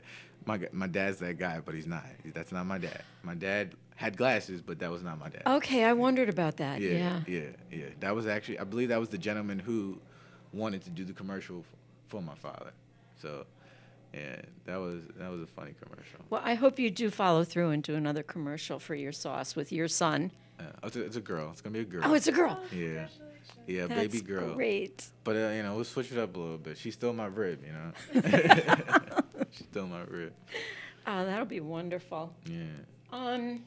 my 0.48 0.58
my 0.72 0.86
dad's 0.86 1.18
that 1.18 1.38
guy, 1.38 1.60
but 1.64 1.74
he's 1.74 1.86
not. 1.86 2.04
That's 2.34 2.50
not 2.50 2.66
my 2.66 2.78
dad. 2.78 3.02
My 3.22 3.34
dad 3.34 3.74
had 3.94 4.16
glasses, 4.16 4.62
but 4.62 4.78
that 4.78 4.90
was 4.90 5.02
not 5.02 5.18
my 5.18 5.28
dad. 5.28 5.42
Okay, 5.46 5.84
I 5.84 5.92
wondered 5.92 6.28
about 6.28 6.56
that. 6.56 6.80
Yeah, 6.80 6.90
Yeah. 6.92 7.20
yeah, 7.26 7.40
yeah. 7.70 7.84
That 8.00 8.14
was 8.14 8.26
actually, 8.26 8.58
I 8.58 8.64
believe 8.64 8.88
that 8.88 9.00
was 9.00 9.08
the 9.10 9.18
gentleman 9.18 9.58
who 9.58 10.00
wanted 10.52 10.82
to 10.84 10.90
do 10.90 11.04
the 11.04 11.12
commercial 11.12 11.64
for 12.06 12.22
my 12.22 12.34
father. 12.36 12.70
So, 13.20 13.44
yeah, 14.14 14.40
that 14.64 14.76
was 14.76 15.02
that 15.18 15.30
was 15.30 15.42
a 15.42 15.46
funny 15.46 15.74
commercial. 15.82 16.20
Well, 16.30 16.40
I 16.42 16.54
hope 16.54 16.78
you 16.78 16.90
do 16.90 17.10
follow 17.10 17.44
through 17.44 17.70
and 17.70 17.82
do 17.82 17.94
another 17.94 18.22
commercial 18.22 18.78
for 18.78 18.94
your 18.94 19.12
sauce 19.12 19.54
with 19.54 19.70
your 19.70 19.88
son. 19.88 20.32
Uh, 20.58 20.64
it's, 20.84 20.96
a, 20.96 21.04
it's 21.04 21.16
a 21.16 21.20
girl. 21.20 21.50
It's 21.52 21.60
gonna 21.60 21.74
be 21.74 21.80
a 21.80 21.84
girl. 21.84 22.02
Oh, 22.04 22.14
it's 22.14 22.26
a 22.26 22.32
girl. 22.32 22.58
yeah, 22.72 23.08
yeah, 23.66 23.86
That's 23.86 24.00
baby 24.00 24.20
girl. 24.22 24.54
Great. 24.54 25.06
But 25.24 25.36
uh, 25.36 25.48
you 25.50 25.62
know, 25.62 25.74
we'll 25.74 25.84
switch 25.84 26.10
it 26.10 26.18
up 26.18 26.34
a 26.36 26.38
little 26.38 26.56
bit. 26.58 26.78
She's 26.78 26.94
still 26.94 27.12
my 27.12 27.26
rib, 27.26 27.62
you 27.66 27.72
know. 27.72 27.90
She's 29.52 29.66
still 29.66 29.86
my 29.86 30.02
rib. 30.02 30.32
Oh, 31.06 31.24
that'll 31.24 31.46
be 31.46 31.60
wonderful. 31.60 32.34
Yeah. 32.46 32.62
Um, 33.12 33.64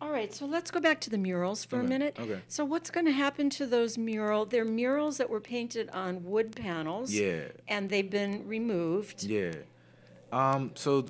all 0.00 0.10
right, 0.10 0.34
so 0.34 0.44
let's 0.44 0.70
go 0.70 0.80
back 0.80 1.00
to 1.02 1.10
the 1.10 1.16
murals 1.16 1.64
for 1.64 1.80
a 1.80 1.84
minute. 1.84 2.16
okay. 2.20 2.40
So 2.48 2.64
what's 2.64 2.90
going 2.90 3.06
to 3.06 3.12
happen 3.12 3.48
to 3.50 3.66
those 3.66 3.96
mural? 3.96 4.44
They're 4.44 4.66
murals 4.66 5.16
that 5.16 5.30
were 5.30 5.40
painted 5.40 5.88
on 5.90 6.24
wood 6.24 6.54
panels. 6.54 7.10
Yeah. 7.12 7.44
And 7.68 7.88
they've 7.88 8.10
been 8.10 8.46
removed. 8.46 9.24
Yeah. 9.24 9.52
Um. 10.32 10.72
So, 10.74 11.06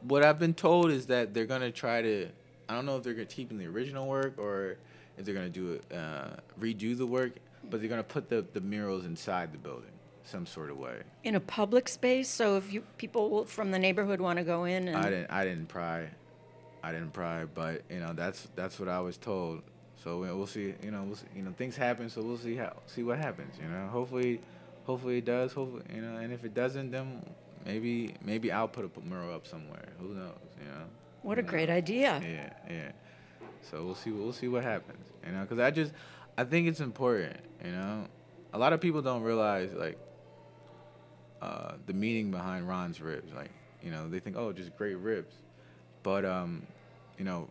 what 0.00 0.24
I've 0.24 0.38
been 0.38 0.54
told 0.54 0.90
is 0.90 1.06
that 1.06 1.32
they're 1.34 1.46
gonna 1.46 1.70
try 1.70 2.02
to. 2.02 2.28
I 2.68 2.74
don't 2.74 2.86
know 2.86 2.96
if 2.96 3.02
they're 3.04 3.12
gonna 3.14 3.26
keep 3.26 3.50
in 3.50 3.58
the 3.58 3.66
original 3.66 4.08
work 4.08 4.38
or 4.38 4.78
if 5.18 5.24
they're 5.24 5.34
gonna 5.34 5.48
do 5.50 5.72
it, 5.74 5.96
uh, 5.96 6.36
redo 6.58 6.96
the 6.96 7.06
work, 7.06 7.34
but 7.70 7.80
they're 7.80 7.90
gonna 7.90 8.02
put 8.02 8.28
the 8.30 8.44
the 8.54 8.60
murals 8.60 9.04
inside 9.04 9.52
the 9.52 9.58
building, 9.58 9.92
some 10.24 10.46
sort 10.46 10.70
of 10.70 10.78
way. 10.78 11.02
In 11.22 11.34
a 11.34 11.40
public 11.40 11.88
space, 11.88 12.28
so 12.28 12.56
if 12.56 12.72
you 12.72 12.82
people 12.98 13.44
from 13.44 13.70
the 13.70 13.78
neighborhood 13.78 14.20
want 14.20 14.38
to 14.38 14.44
go 14.44 14.64
in 14.64 14.88
and 14.88 14.96
I 14.96 15.10
didn't. 15.10 15.30
I 15.30 15.44
didn't 15.44 15.66
pry. 15.68 16.08
I 16.82 16.92
didn't 16.92 17.12
pry, 17.12 17.44
but 17.44 17.82
you 17.90 18.00
know 18.00 18.12
that's 18.12 18.48
that's 18.56 18.78
what 18.78 18.88
I 18.88 19.00
was 19.00 19.16
told. 19.16 19.62
So 20.02 20.18
we- 20.20 20.32
we'll 20.32 20.46
see. 20.46 20.74
You 20.82 20.90
know, 20.90 21.02
we'll 21.04 21.16
see, 21.16 21.26
you 21.34 21.42
know 21.42 21.52
things 21.56 21.76
happen. 21.76 22.08
So 22.10 22.20
we'll 22.22 22.38
see 22.38 22.56
how 22.56 22.74
see 22.86 23.02
what 23.02 23.18
happens. 23.18 23.54
You 23.62 23.68
know, 23.68 23.86
hopefully, 23.88 24.40
hopefully 24.84 25.18
it 25.18 25.24
does. 25.24 25.52
Hopefully, 25.52 25.82
you 25.94 26.02
know, 26.02 26.16
and 26.18 26.32
if 26.32 26.44
it 26.44 26.52
doesn't, 26.54 26.90
then 26.90 27.24
maybe 27.64 28.14
maybe 28.22 28.52
I'll 28.52 28.68
put 28.68 28.84
a 28.84 29.00
mural 29.00 29.34
up 29.34 29.46
somewhere. 29.46 29.88
Who 29.98 30.08
knows? 30.08 30.36
You 30.60 30.70
know. 30.70 30.84
what 31.22 31.38
a 31.38 31.42
Who 31.42 31.48
great 31.48 31.70
idea. 31.70 32.20
Yeah, 32.22 32.50
yeah. 32.70 32.92
So 33.70 33.82
we'll 33.84 33.94
see. 33.94 34.10
We'll 34.10 34.32
see 34.34 34.48
what 34.48 34.62
happens. 34.62 35.06
You 35.24 35.32
know, 35.32 35.42
because 35.42 35.58
I 35.58 35.70
just 35.70 35.92
I 36.36 36.44
think 36.44 36.68
it's 36.68 36.80
important. 36.80 37.36
You 37.64 37.70
know, 37.72 38.04
a 38.52 38.58
lot 38.58 38.72
of 38.74 38.80
people 38.82 39.00
don't 39.00 39.22
realize 39.22 39.72
like 39.72 39.98
uh, 41.44 41.74
the 41.86 41.92
meaning 41.92 42.30
behind 42.30 42.66
Ron's 42.66 43.00
ribs. 43.00 43.32
Like, 43.34 43.50
you 43.82 43.90
know, 43.90 44.08
they 44.08 44.18
think, 44.18 44.36
oh, 44.36 44.52
just 44.52 44.74
great 44.76 44.96
ribs, 44.96 45.34
but 46.02 46.24
um, 46.24 46.62
you 47.18 47.24
know, 47.24 47.48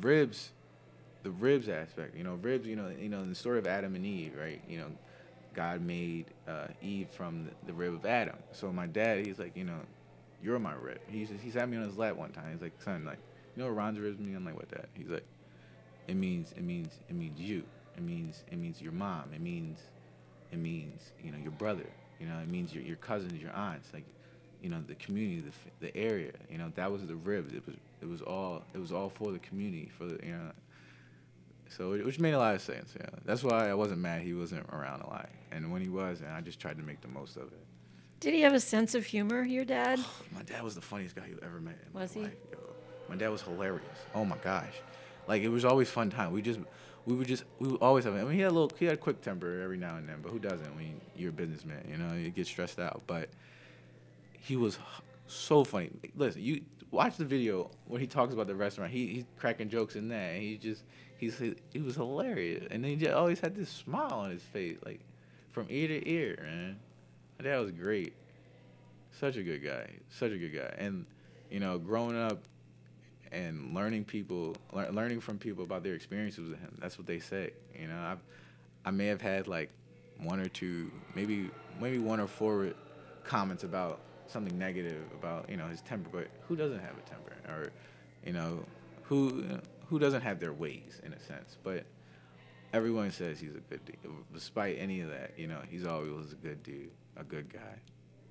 ribs, 0.00 0.50
the 1.22 1.30
ribs 1.30 1.68
aspect. 1.68 2.16
You 2.16 2.24
know, 2.24 2.34
ribs. 2.34 2.66
You 2.66 2.76
know, 2.76 2.88
you 2.88 3.08
know, 3.08 3.24
the 3.24 3.34
story 3.34 3.58
of 3.58 3.66
Adam 3.66 3.94
and 3.94 4.04
Eve, 4.04 4.32
right? 4.38 4.60
You 4.68 4.78
know, 4.78 4.90
God 5.54 5.80
made 5.80 6.26
uh, 6.48 6.66
Eve 6.82 7.08
from 7.10 7.44
the, 7.44 7.52
the 7.68 7.72
rib 7.72 7.94
of 7.94 8.04
Adam. 8.04 8.36
So 8.52 8.72
my 8.72 8.86
dad, 8.86 9.24
he's 9.24 9.38
like, 9.38 9.56
you 9.56 9.64
know, 9.64 9.78
you're 10.42 10.58
my 10.58 10.74
rib. 10.74 10.98
He's 11.06 11.30
he 11.42 11.50
sat 11.50 11.68
me 11.68 11.76
on 11.76 11.84
his 11.84 11.96
lap 11.96 12.16
one 12.16 12.30
time. 12.30 12.50
He's 12.52 12.62
like, 12.62 12.82
son, 12.82 13.04
like, 13.04 13.18
you 13.54 13.62
know 13.62 13.68
what 13.68 13.76
Ron's 13.76 14.00
ribs 14.00 14.18
mean? 14.18 14.34
I'm 14.34 14.44
like, 14.44 14.56
what 14.56 14.68
that? 14.70 14.88
He's 14.94 15.08
like, 15.08 15.24
it 16.08 16.16
means 16.16 16.52
it 16.56 16.64
means 16.64 16.98
it 17.08 17.14
means 17.14 17.38
you. 17.38 17.62
It 17.96 18.02
means 18.02 18.42
it 18.50 18.58
means 18.58 18.82
your 18.82 18.92
mom. 18.92 19.30
It 19.32 19.40
means 19.40 19.78
it 20.50 20.58
means 20.58 21.12
you 21.22 21.30
know 21.30 21.38
your 21.38 21.52
brother. 21.52 21.86
You 22.20 22.26
know, 22.26 22.38
it 22.38 22.48
means 22.48 22.74
your 22.74 22.84
your 22.84 22.96
cousins, 22.96 23.40
your 23.40 23.52
aunts, 23.52 23.92
like 23.92 24.04
you 24.62 24.70
know 24.70 24.82
the 24.86 24.94
community, 24.94 25.42
the 25.80 25.86
the 25.86 25.96
area. 25.96 26.32
You 26.50 26.58
know, 26.58 26.72
that 26.74 26.90
was 26.90 27.06
the 27.06 27.16
ribs. 27.16 27.52
It 27.52 27.64
was 27.66 27.76
it 28.00 28.08
was 28.08 28.22
all 28.22 28.62
it 28.74 28.78
was 28.78 28.92
all 28.92 29.08
for 29.10 29.32
the 29.32 29.38
community, 29.38 29.90
for 29.96 30.06
the 30.06 30.18
you 30.24 30.32
know. 30.32 30.50
So 31.68 31.92
it, 31.92 32.04
which 32.04 32.18
made 32.20 32.32
a 32.32 32.38
lot 32.38 32.54
of 32.54 32.60
sense. 32.60 32.94
Yeah, 32.98 33.08
that's 33.24 33.42
why 33.42 33.68
I 33.68 33.74
wasn't 33.74 34.00
mad 34.00 34.22
he 34.22 34.34
wasn't 34.34 34.66
around 34.72 35.02
a 35.02 35.08
lot, 35.08 35.28
and 35.50 35.70
when 35.72 35.82
he 35.82 35.88
was, 35.88 36.20
and 36.20 36.30
I 36.30 36.40
just 36.40 36.60
tried 36.60 36.76
to 36.78 36.82
make 36.82 37.00
the 37.00 37.08
most 37.08 37.36
of 37.36 37.44
it. 37.44 37.64
Did 38.20 38.32
he 38.34 38.40
have 38.42 38.54
a 38.54 38.60
sense 38.60 38.94
of 38.94 39.04
humor, 39.04 39.42
your 39.44 39.64
dad? 39.64 40.00
My 40.34 40.42
dad 40.42 40.62
was 40.62 40.74
the 40.74 40.80
funniest 40.80 41.16
guy 41.16 41.26
you 41.28 41.38
ever 41.42 41.60
met. 41.60 41.78
Was 41.92 42.12
he? 42.12 42.22
Life. 42.22 42.32
My 43.08 43.16
dad 43.16 43.28
was 43.28 43.42
hilarious. 43.42 43.84
Oh 44.14 44.24
my 44.24 44.36
gosh, 44.42 44.74
like 45.28 45.42
it 45.42 45.48
was 45.48 45.64
always 45.64 45.88
fun 45.88 46.10
time. 46.10 46.32
We 46.32 46.42
just, 46.42 46.60
we 47.06 47.14
would 47.14 47.28
just, 47.28 47.44
we 47.58 47.68
would 47.68 47.80
always 47.80 48.04
have. 48.04 48.14
I 48.14 48.22
mean, 48.22 48.32
he 48.32 48.40
had 48.40 48.50
a 48.50 48.54
little, 48.54 48.70
he 48.78 48.84
had 48.84 48.94
a 48.94 48.98
quick 48.98 49.20
temper 49.20 49.62
every 49.62 49.78
now 49.78 49.96
and 49.96 50.08
then, 50.08 50.16
but 50.22 50.30
who 50.30 50.38
doesn't 50.38 50.74
when 50.76 51.00
you're 51.16 51.30
a 51.30 51.32
businessman? 51.32 51.86
You 51.88 51.96
know, 51.96 52.14
you 52.14 52.30
get 52.30 52.46
stressed 52.46 52.78
out. 52.78 53.02
But 53.06 53.28
he 54.32 54.56
was 54.56 54.78
so 55.26 55.64
funny. 55.64 55.90
Listen, 56.16 56.42
you 56.42 56.62
watch 56.90 57.16
the 57.16 57.24
video 57.24 57.70
when 57.86 58.00
he 58.00 58.06
talks 58.06 58.34
about 58.34 58.46
the 58.46 58.54
restaurant. 58.54 58.92
He 58.92 59.06
he's 59.06 59.24
cracking 59.38 59.68
jokes 59.68 59.96
in 59.96 60.08
that. 60.08 60.36
He 60.36 60.56
just, 60.56 60.84
he's 61.16 61.40
he 61.72 61.80
was 61.80 61.94
hilarious, 61.94 62.66
and 62.70 62.84
he 62.84 62.96
just 62.96 63.12
always 63.12 63.40
had 63.40 63.54
this 63.54 63.70
smile 63.70 64.12
on 64.12 64.30
his 64.30 64.42
face, 64.42 64.78
like 64.84 65.00
from 65.50 65.66
ear 65.70 65.88
to 65.88 66.08
ear, 66.08 66.38
man. 66.42 66.76
Dad 67.42 67.58
was 67.58 67.70
great. 67.70 68.14
Such 69.18 69.36
a 69.36 69.42
good 69.42 69.64
guy. 69.64 69.90
Such 70.10 70.32
a 70.32 70.38
good 70.38 70.54
guy. 70.54 70.74
And, 70.78 71.06
you 71.50 71.60
know, 71.60 71.78
growing 71.78 72.16
up 72.16 72.42
and 73.36 73.74
learning 73.74 74.04
people, 74.04 74.56
lear- 74.72 74.90
learning 74.90 75.20
from 75.20 75.38
people 75.38 75.62
about 75.62 75.82
their 75.82 75.94
experiences 75.94 76.48
with 76.48 76.58
him, 76.58 76.74
that's 76.80 76.96
what 76.96 77.06
they 77.06 77.18
say. 77.18 77.50
You 77.78 77.88
know, 77.88 77.98
I've, 77.98 78.22
I 78.84 78.90
may 78.90 79.06
have 79.06 79.20
had 79.20 79.46
like 79.46 79.70
one 80.18 80.40
or 80.40 80.48
two, 80.48 80.90
maybe 81.14 81.50
maybe 81.78 81.98
one 81.98 82.18
or 82.18 82.26
four 82.26 82.72
comments 83.24 83.62
about 83.62 84.00
something 84.26 84.58
negative 84.58 85.02
about, 85.18 85.50
you 85.50 85.56
know, 85.58 85.66
his 85.66 85.82
temper, 85.82 86.08
but 86.10 86.28
who 86.48 86.56
doesn't 86.56 86.80
have 86.80 86.96
a 86.96 87.08
temper? 87.08 87.34
Or, 87.46 87.72
you 88.24 88.32
know, 88.32 88.64
who 89.02 89.44
who 89.88 89.98
doesn't 89.98 90.22
have 90.22 90.40
their 90.40 90.54
ways 90.54 91.02
in 91.04 91.12
a 91.12 91.20
sense? 91.20 91.58
But 91.62 91.84
everyone 92.72 93.10
says 93.10 93.38
he's 93.38 93.54
a 93.54 93.60
good 93.60 93.84
dude. 93.84 93.96
Despite 94.32 94.78
any 94.78 95.02
of 95.02 95.10
that, 95.10 95.32
you 95.36 95.46
know, 95.46 95.60
he's 95.68 95.84
always 95.84 96.32
a 96.32 96.36
good 96.36 96.62
dude, 96.62 96.90
a 97.18 97.24
good 97.24 97.52
guy, 97.52 97.76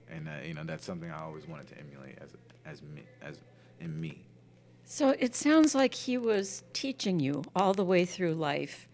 and 0.10 0.28
uh, 0.28 0.32
you 0.44 0.56
know 0.56 0.63
that's 0.63 0.84
something 0.84 1.12
I 1.12 1.22
always 1.22 1.48
wanted 1.48 1.68
to 1.68 1.78
emulate 1.78 2.18
as 2.20 2.32
as 2.65 2.82
me 2.82 3.04
as 3.22 3.39
in 3.80 4.02
me. 4.02 4.26
So 4.86 5.15
it 5.19 5.36
sounds 5.36 5.74
like 5.74 5.93
he 5.93 6.17
was 6.17 6.63
teaching 6.74 7.19
you 7.19 7.43
all 7.56 7.74
the 7.74 7.84
way 7.84 8.06
through 8.06 8.36
life, 8.36 8.88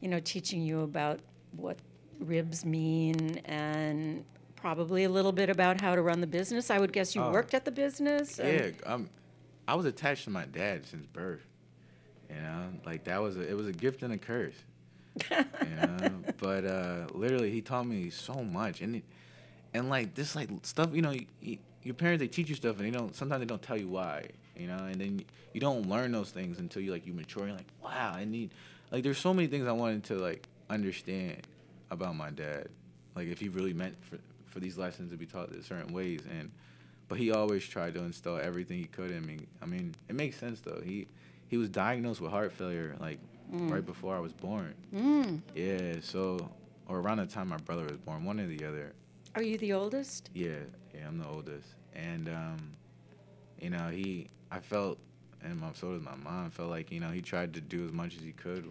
you 0.00 0.08
know, 0.08 0.20
teaching 0.20 0.62
you 0.62 0.82
about 0.82 1.20
what 1.56 1.78
ribs 2.18 2.64
mean 2.64 3.40
and 3.46 4.24
probably 4.54 5.04
a 5.04 5.08
little 5.08 5.32
bit 5.32 5.48
about 5.48 5.80
how 5.80 5.94
to 5.94 6.02
run 6.02 6.20
the 6.20 6.26
business. 6.26 6.70
I 6.70 6.78
would 6.78 6.92
guess 6.92 7.14
you 7.14 7.22
Oh. 7.22 7.32
worked 7.32 7.54
at 7.54 7.64
the 7.64 7.70
business. 7.70 8.38
and- 8.38 8.74
Yeah, 8.76 8.92
um, 8.92 9.08
I 9.66 9.74
was 9.74 9.86
attached 9.86 10.24
to 10.24 10.30
my 10.30 10.44
dad 10.44 10.84
since 10.86 11.06
birth. 11.06 11.46
You 12.28 12.36
know, 12.36 12.68
like 12.84 13.04
that 13.04 13.20
was 13.20 13.36
a, 13.36 13.48
it 13.48 13.56
was 13.56 13.66
a 13.66 13.72
gift 13.72 14.02
and 14.02 14.12
a 14.12 14.18
curse. 14.18 14.54
you 15.30 15.36
know, 15.76 16.10
but 16.38 16.64
uh, 16.64 17.06
literally 17.12 17.50
he 17.50 17.60
taught 17.60 17.86
me 17.86 18.10
so 18.10 18.34
much, 18.44 18.82
and 18.82 18.96
it, 18.96 19.04
and 19.74 19.88
like 19.88 20.14
this 20.14 20.36
like 20.36 20.48
stuff. 20.62 20.90
You 20.94 21.02
know, 21.02 21.10
you, 21.10 21.26
you, 21.40 21.58
your 21.82 21.94
parents 21.94 22.20
they 22.20 22.28
teach 22.28 22.48
you 22.48 22.54
stuff, 22.54 22.76
and 22.78 22.86
they 22.86 22.90
don't 22.96 23.16
sometimes 23.16 23.40
they 23.40 23.46
don't 23.46 23.60
tell 23.62 23.76
you 23.76 23.88
why. 23.88 24.26
You 24.60 24.68
know, 24.68 24.84
and 24.84 24.96
then 24.96 25.24
you 25.54 25.60
don't 25.60 25.88
learn 25.88 26.12
those 26.12 26.30
things 26.30 26.58
until 26.58 26.82
you 26.82 26.92
like 26.92 27.06
you 27.06 27.14
mature. 27.14 27.46
You're 27.46 27.56
like, 27.56 27.70
wow, 27.82 28.12
I 28.14 28.24
need 28.24 28.50
like 28.90 29.02
there's 29.02 29.18
so 29.18 29.32
many 29.32 29.48
things 29.48 29.66
I 29.66 29.72
wanted 29.72 30.04
to 30.04 30.16
like 30.16 30.46
understand 30.68 31.46
about 31.90 32.14
my 32.16 32.30
dad. 32.30 32.68
Like 33.14 33.28
if 33.28 33.40
he 33.40 33.48
really 33.48 33.72
meant 33.72 33.96
for 34.04 34.18
for 34.46 34.60
these 34.60 34.76
lessons 34.76 35.12
to 35.12 35.16
be 35.16 35.26
taught 35.26 35.50
in 35.50 35.62
certain 35.62 35.92
ways, 35.94 36.20
and 36.30 36.50
but 37.08 37.18
he 37.18 37.32
always 37.32 37.64
tried 37.64 37.94
to 37.94 38.00
instill 38.00 38.38
everything 38.38 38.78
he 38.78 38.84
could 38.84 39.10
in 39.10 39.26
me. 39.26 39.38
I 39.62 39.66
mean, 39.66 39.94
it 40.08 40.14
makes 40.14 40.36
sense 40.36 40.60
though. 40.60 40.80
He 40.84 41.08
he 41.48 41.56
was 41.56 41.68
diagnosed 41.68 42.20
with 42.20 42.30
heart 42.30 42.52
failure 42.52 42.96
like 43.00 43.18
right 43.50 43.84
before 43.84 44.14
I 44.14 44.20
was 44.20 44.32
born. 44.32 44.74
Mm. 44.94 45.40
Yeah, 45.54 46.00
so 46.02 46.50
or 46.88 46.98
around 46.98 47.18
the 47.18 47.26
time 47.26 47.48
my 47.48 47.56
brother 47.58 47.84
was 47.84 47.96
born, 47.98 48.24
one 48.24 48.38
or 48.40 48.46
the 48.46 48.64
other. 48.64 48.92
Are 49.34 49.42
you 49.42 49.58
the 49.58 49.72
oldest? 49.72 50.30
Yeah, 50.34 50.50
yeah, 50.94 51.06
I'm 51.06 51.18
the 51.18 51.28
oldest, 51.28 51.68
and 51.94 52.28
um, 52.28 52.58
you 53.60 53.70
know, 53.70 53.88
he 53.88 54.28
I 54.50 54.60
felt, 54.60 54.98
and 55.42 55.58
my, 55.60 55.68
so 55.74 55.92
did 55.92 56.02
my 56.02 56.16
mom. 56.16 56.50
Felt 56.50 56.70
like 56.70 56.90
you 56.90 57.00
know 57.00 57.10
he 57.10 57.20
tried 57.22 57.54
to 57.54 57.60
do 57.60 57.84
as 57.84 57.92
much 57.92 58.16
as 58.16 58.22
he 58.22 58.32
could 58.32 58.70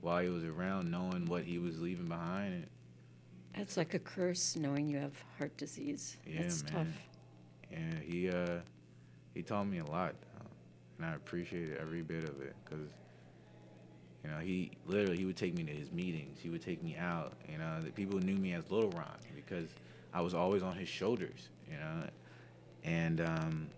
while 0.00 0.22
he 0.22 0.28
was 0.28 0.44
around, 0.44 0.90
knowing 0.90 1.26
what 1.26 1.42
he 1.44 1.58
was 1.58 1.80
leaving 1.80 2.06
behind. 2.08 2.54
And, 2.54 2.66
It's 3.62 3.76
like 3.76 3.94
a 3.94 3.98
curse 3.98 4.54
knowing 4.56 4.88
you 4.88 4.98
have 4.98 5.14
heart 5.38 5.56
disease. 5.56 6.16
Yeah, 6.26 6.42
That's 6.42 6.62
man. 6.64 6.72
tough. 6.72 6.86
and 7.72 7.98
he 8.02 8.30
uh, 8.30 8.58
he 9.34 9.42
taught 9.42 9.64
me 9.66 9.78
a 9.78 9.84
lot, 9.86 10.14
and 10.98 11.06
I 11.06 11.14
appreciated 11.14 11.78
every 11.78 12.02
bit 12.02 12.24
of 12.24 12.40
it 12.40 12.54
because. 12.64 12.86
You 14.24 14.30
know, 14.30 14.38
he 14.40 14.72
literally 14.84 15.16
he 15.16 15.24
would 15.24 15.36
take 15.36 15.56
me 15.56 15.62
to 15.62 15.72
his 15.72 15.92
meetings. 15.92 16.38
He 16.42 16.50
would 16.50 16.60
take 16.60 16.82
me 16.82 16.96
out. 16.98 17.34
You 17.50 17.56
know, 17.56 17.80
the 17.80 17.90
people 17.92 18.18
knew 18.18 18.34
me 18.36 18.52
as 18.52 18.68
Little 18.68 18.90
Ron 18.90 19.06
because 19.34 19.68
I 20.12 20.20
was 20.20 20.34
always 20.34 20.60
on 20.62 20.74
his 20.76 20.88
shoulders. 20.88 21.48
You 21.70 21.76
know, 21.78 22.02
and 22.82 23.20
um, 23.20 23.68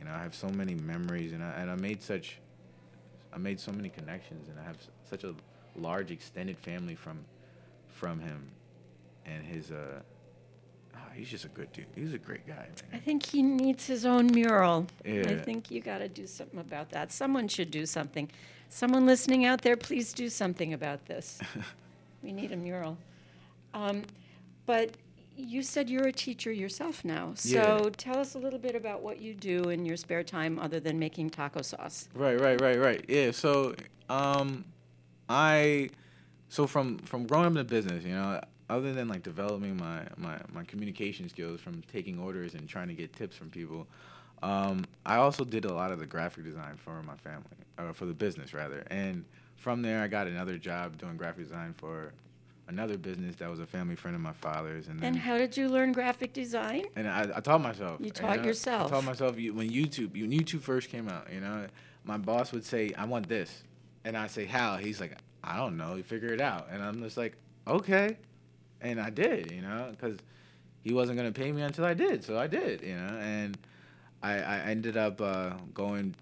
you 0.00 0.06
know 0.06 0.12
I 0.12 0.22
have 0.22 0.34
so 0.34 0.48
many 0.48 0.74
memories, 0.74 1.32
and 1.32 1.42
I 1.44 1.50
and 1.52 1.70
I 1.70 1.76
made 1.76 2.02
such 2.02 2.38
I 3.32 3.38
made 3.38 3.60
so 3.60 3.70
many 3.70 3.88
connections, 3.90 4.48
and 4.48 4.58
I 4.58 4.64
have 4.64 4.76
s- 4.76 4.88
such 5.08 5.24
a 5.24 5.34
large 5.76 6.10
extended 6.10 6.58
family 6.58 6.94
from 6.94 7.18
from 7.88 8.18
him, 8.20 8.50
and 9.26 9.44
his 9.44 9.70
uh, 9.70 10.00
ah, 10.96 10.98
he's 11.14 11.28
just 11.28 11.44
a 11.44 11.48
good 11.48 11.72
dude. 11.72 11.86
He's 11.94 12.14
a 12.14 12.18
great 12.18 12.46
guy, 12.46 12.54
Man. 12.54 12.74
I 12.94 12.98
think 12.98 13.26
he 13.26 13.42
needs 13.42 13.86
his 13.86 14.06
own 14.06 14.28
mural. 14.32 14.86
I 15.04 15.36
think 15.44 15.70
you 15.70 15.80
got 15.80 15.98
to 15.98 16.08
do 16.08 16.26
something 16.26 16.58
about 16.60 16.90
that. 16.90 17.12
Someone 17.12 17.46
should 17.46 17.70
do 17.70 17.86
something. 17.86 18.30
Someone 18.68 19.04
listening 19.04 19.44
out 19.44 19.62
there, 19.62 19.76
please 19.76 20.12
do 20.12 20.28
something 20.28 20.72
about 20.72 21.06
this. 21.06 21.40
we 22.22 22.32
need 22.32 22.52
a 22.52 22.56
mural. 22.56 22.96
Um, 23.74 24.02
but 24.64 24.96
you 25.40 25.62
said 25.62 25.88
you're 25.90 26.06
a 26.06 26.12
teacher 26.12 26.52
yourself 26.52 27.04
now. 27.04 27.32
So 27.34 27.58
Yeah. 27.84 27.90
tell 27.96 28.18
us 28.18 28.34
a 28.34 28.38
little 28.38 28.58
bit 28.58 28.74
about 28.74 29.02
what 29.02 29.20
you 29.20 29.34
do 29.34 29.70
in 29.70 29.84
your 29.84 29.96
spare 29.96 30.22
time 30.22 30.58
other 30.58 30.80
than 30.80 30.98
making 30.98 31.30
taco 31.30 31.62
sauce. 31.62 32.08
Right, 32.14 32.40
right, 32.40 32.60
right, 32.60 32.78
right. 32.78 33.04
Yeah. 33.08 33.30
So, 33.32 33.74
um, 34.08 34.64
I, 35.28 35.90
so 36.48 36.66
from 36.66 36.98
from 36.98 37.26
growing 37.26 37.46
up 37.46 37.50
in 37.50 37.54
the 37.54 37.64
business, 37.64 38.04
you 38.04 38.14
know, 38.14 38.40
other 38.68 38.92
than 38.92 39.08
like 39.08 39.22
developing 39.22 39.76
my 39.76 40.02
my 40.16 40.38
my 40.52 40.64
communication 40.64 41.28
skills 41.28 41.60
from 41.60 41.82
taking 41.92 42.18
orders 42.18 42.54
and 42.54 42.68
trying 42.68 42.88
to 42.88 42.94
get 42.94 43.12
tips 43.12 43.36
from 43.36 43.50
people, 43.50 43.86
um, 44.42 44.84
I 45.04 45.16
also 45.16 45.44
did 45.44 45.64
a 45.64 45.72
lot 45.72 45.92
of 45.92 45.98
the 45.98 46.06
graphic 46.06 46.44
design 46.44 46.76
for 46.76 47.02
my 47.02 47.16
family, 47.16 47.44
or 47.78 47.92
for 47.92 48.06
the 48.06 48.14
business 48.14 48.54
rather. 48.54 48.84
And 48.90 49.24
from 49.56 49.82
there, 49.82 50.02
I 50.02 50.08
got 50.08 50.26
another 50.26 50.56
job 50.56 50.98
doing 50.98 51.16
graphic 51.16 51.44
design 51.44 51.74
for 51.76 52.12
another 52.70 52.96
business 52.96 53.36
that 53.36 53.50
was 53.50 53.58
a 53.60 53.66
family 53.66 53.96
friend 53.96 54.14
of 54.14 54.20
my 54.22 54.32
father's. 54.32 54.88
And 54.88 55.02
And 55.04 55.16
how 55.16 55.36
did 55.36 55.56
you 55.56 55.68
learn 55.68 55.92
graphic 55.92 56.32
design? 56.32 56.84
and 56.96 57.06
I, 57.08 57.22
I 57.36 57.40
taught 57.40 57.60
myself. 57.60 58.00
You 58.00 58.10
taught 58.10 58.38
know? 58.38 58.44
yourself. 58.44 58.90
I 58.92 58.94
taught 58.96 59.04
myself 59.04 59.36
when 59.36 59.68
YouTube 59.70 60.12
when 60.12 60.30
YouTube 60.30 60.62
first 60.62 60.88
came 60.88 61.08
out. 61.08 61.32
You 61.32 61.40
know, 61.40 61.66
my 62.04 62.16
boss 62.16 62.52
would 62.52 62.64
say, 62.64 62.92
"I 62.96 63.04
want 63.04 63.28
this," 63.28 63.62
and 64.04 64.16
I 64.16 64.26
say, 64.26 64.44
"How?" 64.46 64.76
He's 64.76 65.00
like, 65.00 65.16
"I 65.44 65.56
don't 65.56 65.76
know. 65.76 65.96
You 65.96 66.02
figure 66.02 66.32
it 66.32 66.40
out." 66.40 66.68
And 66.70 66.82
I'm 66.82 67.02
just 67.02 67.16
like, 67.16 67.36
"Okay," 67.66 68.16
and 68.80 69.00
I 69.00 69.10
did. 69.10 69.50
You 69.50 69.62
know, 69.62 69.88
because 69.90 70.18
he 70.82 70.92
wasn't 70.94 71.18
gonna 71.18 71.32
pay 71.32 71.52
me 71.52 71.62
until 71.62 71.84
I 71.84 71.94
did, 71.94 72.24
so 72.24 72.38
I 72.38 72.46
did. 72.46 72.82
You 72.82 72.96
know, 72.96 73.18
and 73.20 73.58
I, 74.22 74.34
I 74.38 74.56
ended 74.70 74.96
up 74.96 75.20
uh, 75.20 75.50
going 75.74 76.14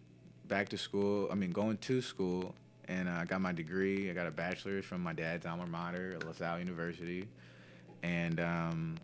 back 0.47 0.69
to 0.71 0.79
school. 0.79 1.29
I 1.31 1.35
mean, 1.35 1.51
going 1.51 1.77
to 1.79 2.01
school, 2.01 2.55
and 2.89 3.09
I 3.09 3.25
got 3.25 3.41
my 3.41 3.53
degree. 3.53 4.11
I 4.11 4.15
got 4.15 4.27
a 4.27 4.31
bachelor's 4.31 4.85
from 4.85 5.03
my 5.03 5.13
dad's 5.13 5.47
alma 5.47 5.67
mater, 5.67 6.19
LaSalle 6.27 6.59
University, 6.59 7.29
and 8.03 8.41
um, 8.41 8.97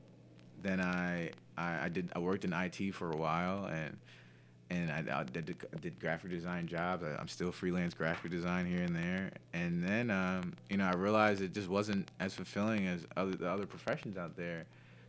then 0.63 0.81
I, 0.81 1.31
I 1.57 1.85
I 1.85 1.89
did 1.89 2.11
I 2.17 2.19
worked 2.19 2.45
in 2.45 2.53
IT 2.53 2.95
for 2.95 3.13
a 3.13 3.17
while 3.17 3.67
and 3.67 3.97
and 4.71 4.91
I, 4.91 5.21
I 5.21 5.25
did 5.25 5.57
did 5.81 6.01
graphic 6.01 6.31
design 6.31 6.67
jobs. 6.67 7.05
I, 7.05 7.17
I'm 7.21 7.29
still 7.29 7.53
freelance 7.53 7.95
graphic 7.95 8.31
design 8.31 8.67
here 8.67 8.83
and 8.83 8.95
there. 8.95 9.31
And 9.53 9.87
then 9.87 10.11
um, 10.11 10.55
you 10.71 10.77
know 10.77 10.87
I 10.87 10.95
realized 10.95 11.43
it 11.43 11.53
just 11.53 11.69
wasn't 11.69 12.11
as 12.21 12.35
fulfilling 12.35 12.87
as 12.87 13.07
other 13.17 13.33
the 13.33 13.49
other 13.49 13.67
professions 13.67 14.17
out 14.17 14.37
there. 14.37 14.65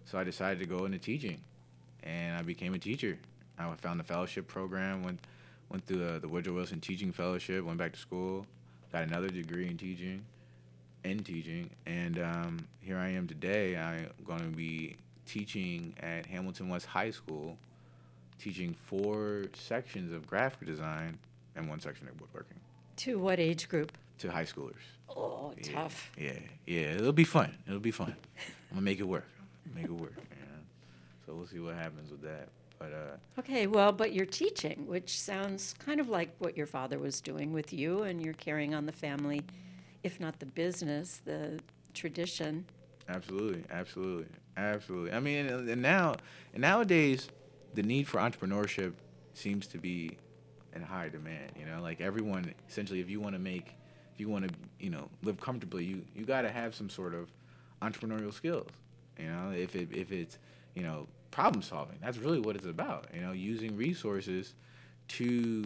So 0.05 0.19
I 0.19 0.23
decided 0.23 0.59
to 0.59 0.65
go 0.65 0.85
into 0.85 0.99
teaching, 0.99 1.39
and 2.03 2.37
I 2.37 2.41
became 2.41 2.73
a 2.73 2.79
teacher. 2.79 3.17
I 3.57 3.73
found 3.75 3.99
the 3.99 4.03
fellowship 4.03 4.47
program, 4.47 5.03
went 5.03 5.19
went 5.69 5.85
through 5.85 6.05
the, 6.05 6.19
the 6.19 6.27
Woodrow 6.27 6.53
Wilson 6.53 6.79
Teaching 6.79 7.11
Fellowship, 7.11 7.63
went 7.65 7.79
back 7.79 7.93
to 7.93 7.99
school, 7.99 8.45
got 8.95 9.03
another 9.09 9.27
degree 9.27 9.67
in 9.67 9.75
teaching, 9.75 10.23
in 11.03 11.19
teaching, 11.19 11.69
and 11.85 12.17
um, 12.17 12.57
here 12.79 12.97
I 12.97 13.09
am 13.09 13.27
today. 13.27 13.75
I'm 13.75 14.09
going 14.25 14.39
to 14.39 14.55
be 14.55 14.95
teaching 15.25 15.93
at 15.99 16.25
Hamilton 16.25 16.69
West 16.69 16.85
High 16.85 17.11
School, 17.11 17.57
teaching 18.39 18.73
four 18.85 19.47
sections 19.53 20.13
of 20.13 20.25
graphic 20.25 20.65
design 20.65 21.17
and 21.57 21.67
one 21.67 21.81
section 21.81 22.07
of 22.07 22.21
woodworking 22.21 22.55
To 22.97 23.19
what 23.19 23.37
age 23.37 23.67
group? 23.67 23.91
to 24.19 24.31
high 24.31 24.45
schoolers. 24.45 24.85
Oh, 25.09 25.51
Yeah, 25.61 25.73
tough. 25.73 26.09
Yeah, 26.17 26.39
yeah, 26.65 26.93
it'll 26.93 27.11
be 27.11 27.25
fun. 27.25 27.53
It'll 27.67 27.81
be 27.81 27.91
fun. 27.91 28.15
I'm 28.37 28.75
gonna 28.77 28.81
make 28.81 29.01
it 29.01 29.07
work. 29.07 29.27
Make 29.75 29.85
it 29.85 29.91
work. 29.91 30.15
Know? 30.15 30.23
So 31.25 31.33
we'll 31.33 31.47
see 31.47 31.59
what 31.59 31.75
happens 31.75 32.11
with 32.11 32.21
that. 32.21 32.47
But 32.79 32.91
uh, 32.93 33.39
Okay, 33.39 33.67
well, 33.67 33.91
but 33.91 34.13
you're 34.13 34.25
teaching, 34.25 34.85
which 34.87 35.19
sounds 35.19 35.75
kind 35.79 35.99
of 35.99 36.07
like 36.09 36.29
what 36.39 36.55
your 36.55 36.65
father 36.65 36.99
was 36.99 37.19
doing 37.21 37.51
with 37.51 37.73
you, 37.73 38.03
and 38.03 38.23
you're 38.23 38.33
carrying 38.33 38.73
on 38.73 38.85
the 38.85 38.91
family, 38.91 39.41
if 40.03 40.19
not 40.19 40.39
the 40.39 40.45
business, 40.45 41.21
the 41.25 41.59
tradition. 41.93 42.65
Absolutely, 43.09 43.63
absolutely, 43.69 44.27
absolutely. 44.57 45.11
I 45.11 45.19
mean, 45.19 45.47
and, 45.47 45.69
and 45.69 45.81
now, 45.81 46.15
and 46.53 46.61
nowadays, 46.61 47.27
the 47.73 47.83
need 47.83 48.07
for 48.07 48.19
entrepreneurship 48.19 48.93
seems 49.33 49.67
to 49.67 49.77
be 49.77 50.17
in 50.73 50.81
high 50.81 51.09
demand. 51.09 51.51
You 51.59 51.65
know, 51.65 51.81
like 51.81 52.01
everyone, 52.01 52.53
essentially, 52.69 52.99
if 52.99 53.09
you 53.09 53.19
want 53.19 53.33
to 53.35 53.39
make, 53.39 53.75
if 54.13 54.19
you 54.19 54.29
want 54.29 54.47
to, 54.47 54.55
you 54.79 54.89
know, 54.89 55.09
live 55.23 55.39
comfortably, 55.39 55.83
you 55.83 56.05
you 56.15 56.25
got 56.25 56.41
to 56.43 56.49
have 56.51 56.73
some 56.73 56.89
sort 56.89 57.13
of 57.13 57.29
entrepreneurial 57.81 58.33
skills. 58.33 58.69
You 59.19 59.27
know, 59.27 59.51
if 59.51 59.75
it 59.75 59.89
if 59.91 60.11
it's, 60.11 60.39
you 60.73 60.83
know, 60.83 61.07
problem 61.35 61.61
solving, 61.61 61.97
that's 62.01 62.17
really 62.17 62.39
what 62.39 62.55
it's 62.55 62.65
about. 62.65 63.07
You 63.13 63.19
know, 63.19 63.33
using 63.33 63.75
resources 63.75 64.53
to 65.09 65.65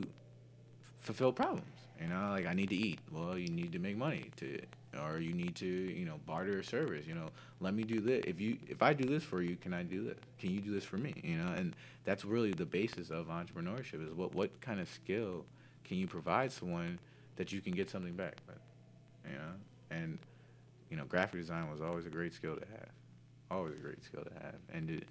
fulfill 0.99 1.31
problems. 1.31 1.67
You 2.01 2.07
know, 2.07 2.31
like 2.31 2.47
I 2.47 2.53
need 2.53 2.69
to 2.69 2.75
eat. 2.75 2.97
Well, 3.11 3.37
you 3.37 3.49
need 3.49 3.71
to 3.73 3.79
make 3.79 3.95
money 3.95 4.31
to, 4.37 4.59
or 4.99 5.19
you 5.19 5.33
need 5.33 5.55
to, 5.57 5.67
you 5.67 6.05
know, 6.05 6.19
barter 6.25 6.59
a 6.59 6.63
service. 6.63 7.05
You 7.05 7.13
know, 7.13 7.29
let 7.59 7.75
me 7.75 7.83
do 7.83 7.99
this. 7.99 8.23
If 8.25 8.41
you, 8.41 8.57
if 8.67 8.81
I 8.81 8.93
do 8.93 9.07
this 9.07 9.23
for 9.23 9.43
you, 9.43 9.57
can 9.57 9.75
I 9.75 9.83
do 9.83 10.03
this? 10.05 10.17
Can 10.39 10.49
you 10.49 10.59
do 10.59 10.73
this 10.73 10.83
for 10.83 10.97
me? 10.97 11.13
You 11.23 11.37
know, 11.37 11.53
and 11.55 11.75
that's 12.03 12.25
really 12.25 12.51
the 12.51 12.65
basis 12.65 13.11
of 13.11 13.27
entrepreneurship 13.27 14.03
is 14.03 14.11
what 14.15 14.33
what 14.33 14.49
kind 14.61 14.79
of 14.79 14.89
skill 14.89 15.45
can 15.83 15.97
you 15.97 16.07
provide 16.07 16.51
someone 16.51 16.97
that 17.35 17.51
you 17.51 17.61
can 17.61 17.73
get 17.73 17.91
something 17.91 18.13
back 18.13 18.37
with. 18.47 18.57
You 19.31 19.37
know, 19.37 19.53
and 19.91 20.17
you 20.89 20.97
know, 20.97 21.05
graphic 21.05 21.41
design 21.41 21.69
was 21.69 21.79
always 21.79 22.07
a 22.07 22.09
great 22.09 22.33
skill 22.33 22.55
to 22.55 22.65
have, 22.71 22.89
always 23.51 23.73
a 23.73 23.83
great 23.83 24.03
skill 24.03 24.23
to 24.23 24.33
have, 24.41 24.55
and 24.73 24.89
it, 24.89 25.03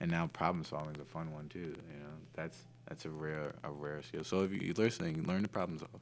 and 0.00 0.10
now 0.10 0.26
problem 0.28 0.64
solving 0.64 0.94
is 0.96 1.00
a 1.00 1.04
fun 1.04 1.32
one 1.32 1.48
too. 1.48 1.58
You 1.60 2.00
know, 2.00 2.14
that's 2.34 2.64
that's 2.88 3.04
a 3.04 3.10
rare 3.10 3.54
a 3.64 3.70
rare 3.70 4.02
skill. 4.02 4.24
So 4.24 4.42
if 4.44 4.52
you're 4.52 4.74
listening, 4.74 5.24
learn 5.24 5.42
to 5.42 5.48
problem 5.48 5.78
solve. 5.78 6.00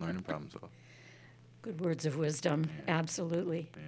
learn 0.00 0.16
to 0.16 0.22
problem 0.22 0.50
solve. 0.50 0.70
Good 1.62 1.80
words 1.80 2.06
of 2.06 2.16
wisdom, 2.16 2.70
Yeah. 2.86 2.94
absolutely. 3.00 3.70
Yeah, 3.76 3.82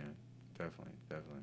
definitely, 0.59 0.93
definitely. 1.09 1.43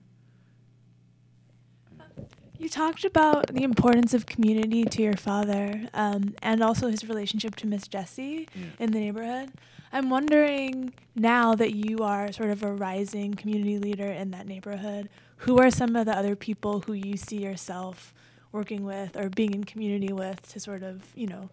You 2.59 2.67
talked 2.67 3.05
about 3.05 3.47
the 3.47 3.63
importance 3.63 4.13
of 4.13 4.25
community 4.25 4.83
to 4.83 5.01
your 5.01 5.15
father 5.15 5.87
um, 5.93 6.35
and 6.43 6.61
also 6.61 6.89
his 6.89 7.07
relationship 7.07 7.55
to 7.57 7.67
Miss 7.67 7.87
Jessie 7.87 8.49
Yeah. 8.53 8.65
in 8.79 8.91
the 8.91 8.99
neighborhood. 8.99 9.51
I'm 9.93 10.09
wondering 10.09 10.93
now 11.15 11.55
that 11.55 11.73
you 11.73 11.99
are 11.99 12.31
sort 12.33 12.49
of 12.49 12.61
a 12.61 12.71
rising 12.73 13.33
community 13.33 13.79
leader 13.79 14.05
in 14.07 14.31
that 14.31 14.45
neighborhood, 14.45 15.09
who 15.43 15.57
are 15.57 15.71
some 15.71 15.95
of 15.95 16.05
the 16.05 16.15
other 16.15 16.35
people 16.35 16.81
who 16.81 16.91
you 16.93 17.15
see 17.15 17.37
yourself 17.41 18.13
working 18.51 18.83
with 18.83 19.15
or 19.15 19.29
being 19.29 19.53
in 19.53 19.63
community 19.63 20.11
with 20.11 20.41
to 20.51 20.59
sort 20.59 20.83
of, 20.83 21.01
you 21.15 21.27
know, 21.27 21.49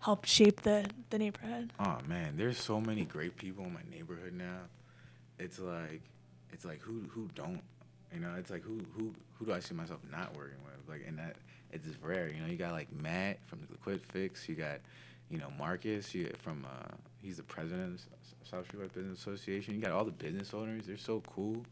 help 0.00 0.26
shape 0.26 0.60
the, 0.62 0.84
the 1.08 1.18
neighborhood? 1.18 1.72
Oh 1.80 1.96
man, 2.06 2.34
there's 2.36 2.58
so 2.58 2.78
many 2.78 3.04
great 3.06 3.36
people 3.38 3.64
in 3.64 3.72
my 3.72 3.80
neighborhood 3.90 4.34
now. 4.34 4.68
It's 5.38 5.58
like, 5.58 6.02
it's 6.52 6.64
like 6.66 6.80
who 6.82 7.04
who 7.10 7.28
don't, 7.34 7.62
you 8.16 8.22
know? 8.22 8.34
It's 8.38 8.50
like 8.50 8.62
who 8.62 8.80
who 8.96 9.12
who 9.34 9.44
do 9.44 9.52
I 9.52 9.60
see 9.60 9.74
myself 9.74 10.00
not 10.10 10.34
working 10.36 10.58
with? 10.64 10.88
Like, 10.88 11.06
and 11.06 11.18
that 11.18 11.36
it's 11.72 11.86
just 11.86 11.98
rare. 12.02 12.28
You 12.32 12.40
know, 12.40 12.46
you 12.46 12.56
got 12.56 12.72
like 12.72 12.88
Matt 12.92 13.38
from 13.46 13.60
the 13.70 13.76
Quit 13.76 14.04
Fix. 14.06 14.48
You 14.48 14.54
got, 14.54 14.80
you 15.30 15.38
know, 15.38 15.52
Marcus. 15.58 16.14
You 16.14 16.32
from 16.42 16.64
uh, 16.64 16.94
he's 17.20 17.36
the 17.36 17.42
president 17.42 17.94
of 17.94 18.48
South 18.48 18.66
Street 18.66 18.80
West 18.80 18.94
Business 18.94 19.18
Association. 19.18 19.74
You 19.74 19.80
got 19.80 19.92
all 19.92 20.04
the 20.04 20.12
business 20.12 20.54
owners. 20.54 20.86
They're 20.86 20.96
so 20.96 21.22
cool. 21.34 21.64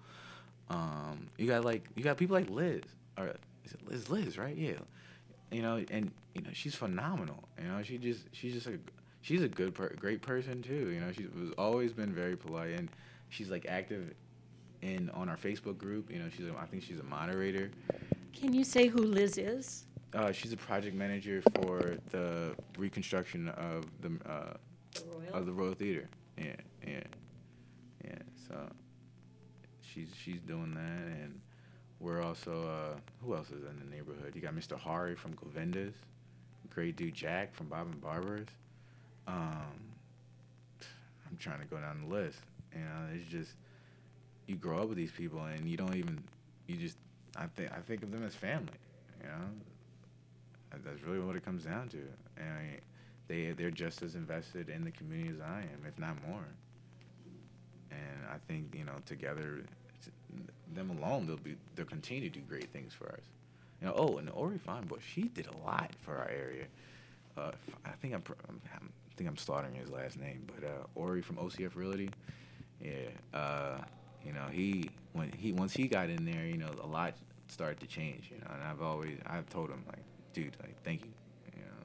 Um, 0.69 1.27
you 1.39 1.47
got 1.47 1.65
like 1.65 1.89
you 1.95 2.03
got 2.03 2.17
people 2.17 2.37
like 2.37 2.51
Liz 2.51 2.83
or 3.17 3.29
is 3.65 3.73
it 3.73 3.81
Liz? 3.89 4.11
Liz, 4.11 4.39
right? 4.39 4.57
Yeah. 4.57 4.75
You 5.51 5.63
know, 5.63 5.83
and 5.91 6.11
you 6.35 6.43
know 6.43 6.51
she's 6.53 6.75
phenomenal. 6.75 7.45
You 7.61 7.69
know, 7.69 7.83
she 7.83 7.99
just 7.99 8.23
she's 8.33 8.55
just 8.55 8.67
a 8.67 8.79
she's 9.23 9.43
a 9.43 9.49
good 9.49 9.75
per- 9.75 9.95
great 9.95 10.21
person 10.21 10.63
too. 10.63 10.91
You 10.91 11.01
know, 11.01 11.13
she's 11.13 11.29
always 11.57 11.93
been 11.93 12.13
very 12.13 12.37
polite 12.37 12.79
and 12.79 12.91
she's 13.31 13.51
like 13.51 13.67
active 13.69 14.15
in 14.85 15.11
on 15.11 15.29
our 15.29 15.37
Facebook 15.37 15.79
group. 15.79 16.11
You 16.11 16.19
know, 16.19 16.29
she's 16.37 16.47
a, 16.47 16.55
I 16.61 16.67
think 16.67 16.83
she's 16.83 17.01
a 17.01 17.05
moderator. 17.05 17.71
Can 18.33 18.53
you 18.53 18.65
say 18.65 18.87
who 18.87 18.99
Liz 18.99 19.39
is? 19.39 19.87
Uh, 20.13 20.31
she's 20.31 20.53
a 20.53 20.57
project 20.57 20.95
manager 20.95 21.43
for 21.57 21.97
the 22.11 22.55
reconstruction 22.79 23.49
of 23.49 23.85
the 24.01 24.13
uh, 24.31 24.55
of 25.33 25.47
the 25.47 25.53
Royal 25.53 25.75
Theater. 25.75 26.09
Yeah, 26.39 26.55
yeah, 26.87 27.01
yeah. 28.05 28.19
So 28.47 28.57
she's 29.81 30.09
she's 30.17 30.41
doing 30.47 30.75
that, 30.75 31.23
and 31.23 31.41
we're 31.99 32.23
also 32.23 32.69
uh, 32.69 32.99
who 33.25 33.35
else 33.35 33.49
is 33.49 33.65
in 33.65 33.79
the 33.79 33.97
neighborhood? 33.97 34.33
You 34.35 34.41
got 34.41 34.55
Mr. 34.55 34.79
Hari 34.79 35.17
from 35.17 35.35
Govindas, 35.35 35.95
great 36.71 36.97
dude 36.97 37.15
Jack 37.15 37.55
from 37.55 37.69
Bob 37.69 37.87
and 37.87 38.01
Barbara's. 38.01 38.49
Um, 39.27 39.81
I'm 41.29 41.37
trying 41.39 41.61
to 41.61 41.67
go 41.67 41.79
down 41.79 42.03
the 42.07 42.15
list. 42.15 42.39
You 42.73 42.81
know, 42.81 43.09
it's 43.15 43.29
just 43.31 43.53
you 44.47 44.57
grow 44.57 44.83
up 44.83 44.89
with 44.89 44.97
these 44.99 45.13
people, 45.13 45.43
and 45.45 45.69
you 45.69 45.77
don't 45.77 45.97
even 45.97 46.23
you 46.67 46.77
just 46.77 46.97
I 47.37 47.47
think 47.47 47.73
I 47.73 47.81
think 47.81 48.03
of 48.03 48.11
them 48.11 48.25
as 48.25 48.35
family. 48.35 48.73
You 49.23 49.29
know, 49.29 50.81
that's 50.85 51.03
really 51.03 51.21
what 51.21 51.37
it 51.37 51.45
comes 51.45 51.65
down 51.65 51.89
to, 51.89 51.99
and 52.37 52.49
I, 52.49 52.79
they 53.29 53.53
they're 53.53 53.71
just 53.71 54.03
as 54.03 54.15
invested 54.15 54.69
in 54.69 54.85
the 54.85 54.91
community 54.91 55.31
as 55.31 55.41
I 55.41 55.61
am, 55.61 55.87
if 55.87 55.99
not 55.99 56.17
more. 56.29 56.45
And 57.91 58.27
I 58.31 58.37
think 58.49 58.75
you 58.75 58.85
know 58.85 58.97
together, 59.07 59.63
them 60.75 60.91
alone, 60.91 61.27
they'll 61.27 61.37
be 61.37 61.57
they'll 61.77 61.87
continue 61.87 62.29
to 62.29 62.39
do 62.39 62.41
great 62.41 62.71
things 62.73 62.93
for 62.93 63.09
us. 63.09 63.23
You 63.81 63.89
know, 63.89 63.95
oh, 63.97 64.19
and 64.19 64.31
Ori 64.31 64.59
Feinbush, 64.59 65.01
she 65.13 65.25
did 65.25 65.47
a 65.47 65.67
lot 65.67 65.91
for 66.03 66.17
our 66.17 66.29
area. 66.29 66.65
Uh, 67.37 67.51
I 67.85 67.91
think 68.01 68.15
I'm, 68.15 68.23
I'm 68.49 68.61
I 68.69 69.17
think 69.17 69.29
I'm 69.29 69.37
slaughtering 69.37 69.75
his 69.75 69.91
last 69.91 70.19
name, 70.19 70.47
but 70.55 70.67
uh, 70.67 70.87
Ori 70.95 71.23
from 71.23 71.37
OCF 71.37 71.77
Realty, 71.77 72.11
yeah. 72.81 72.93
Uh, 73.33 73.79
you 74.27 74.33
know, 74.33 74.47
he 74.51 74.91
when 75.13 75.31
he 75.33 75.53
once 75.53 75.73
he 75.75 75.87
got 75.89 76.09
in 76.11 76.25
there, 76.25 76.47
you 76.47 76.57
know, 76.57 76.71
a 76.83 76.87
lot 76.87 77.15
started 77.49 77.81
to 77.81 77.87
change. 77.87 78.31
You 78.33 78.39
know, 78.39 78.51
and 78.55 78.63
I've 78.63 78.83
always 78.83 79.19
I've 79.27 79.49
told 79.51 79.71
him 79.71 79.83
like, 79.87 80.03
dude, 80.33 80.57
like 80.63 80.75
thank 80.83 81.03
you. 81.05 81.11
You 81.57 81.63
know, 81.63 81.79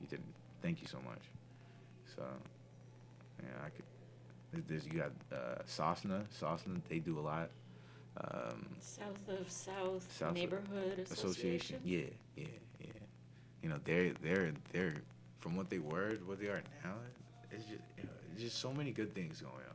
he 0.00 0.06
did 0.06 0.20
thank 0.60 0.80
you 0.82 0.88
so 0.88 0.98
much. 1.06 1.22
So, 2.16 2.22
yeah, 3.42 3.48
I 3.64 3.70
could. 3.70 4.68
there's- 4.68 4.84
you 4.86 4.98
got 4.98 5.12
uh, 5.32 5.62
Sosna. 5.66 6.24
Sosna, 6.38 6.80
they 6.88 6.98
do 6.98 7.18
a 7.18 7.20
lot. 7.20 7.48
Um, 8.18 8.66
South 8.78 9.28
of 9.28 9.50
South, 9.50 10.06
South 10.12 10.34
Neighborhood 10.34 10.98
Association. 10.98 11.76
Association. 11.76 11.80
Yeah, 11.84 12.00
yeah, 12.36 12.46
yeah. 12.78 12.86
You 13.62 13.68
know, 13.70 13.78
they're 13.84 14.12
they're 14.22 14.52
they're 14.72 14.94
from 15.40 15.56
what 15.56 15.70
they 15.70 15.78
were 15.78 16.18
what 16.26 16.38
they 16.38 16.48
are 16.48 16.62
now. 16.84 16.92
It's 17.50 17.64
just 17.64 17.80
you 17.96 18.04
know, 18.04 18.10
it's 18.34 18.42
just 18.42 18.58
so 18.58 18.70
many 18.74 18.90
good 18.92 19.14
things 19.14 19.40
going 19.40 19.54
on, 19.54 19.71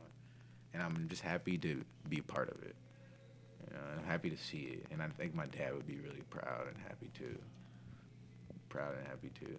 and 0.78 0.86
I'm 0.86 1.08
just 1.10 1.24
happy 1.24 1.58
to 1.58 1.84
be 2.08 2.20
a 2.20 2.24
part 2.24 2.50
of 2.50 2.62
it. 2.62 2.76
You 3.66 3.76
know, 3.76 3.84
and 3.92 4.00
I'm 4.00 4.06
happy 4.06 4.30
to 4.30 4.38
see 4.38 4.70
it, 4.74 4.86
and 4.92 5.02
I 5.02 5.08
think 5.08 5.34
my 5.34 5.48
dad 5.48 5.74
would 5.74 5.88
be 5.88 5.98
really 5.98 6.22
proud 6.30 6.68
and 6.68 6.78
happy 6.88 7.10
too. 7.18 7.38
Proud 8.70 8.96
and 8.98 9.08
happy 9.08 9.32
too. 9.40 9.58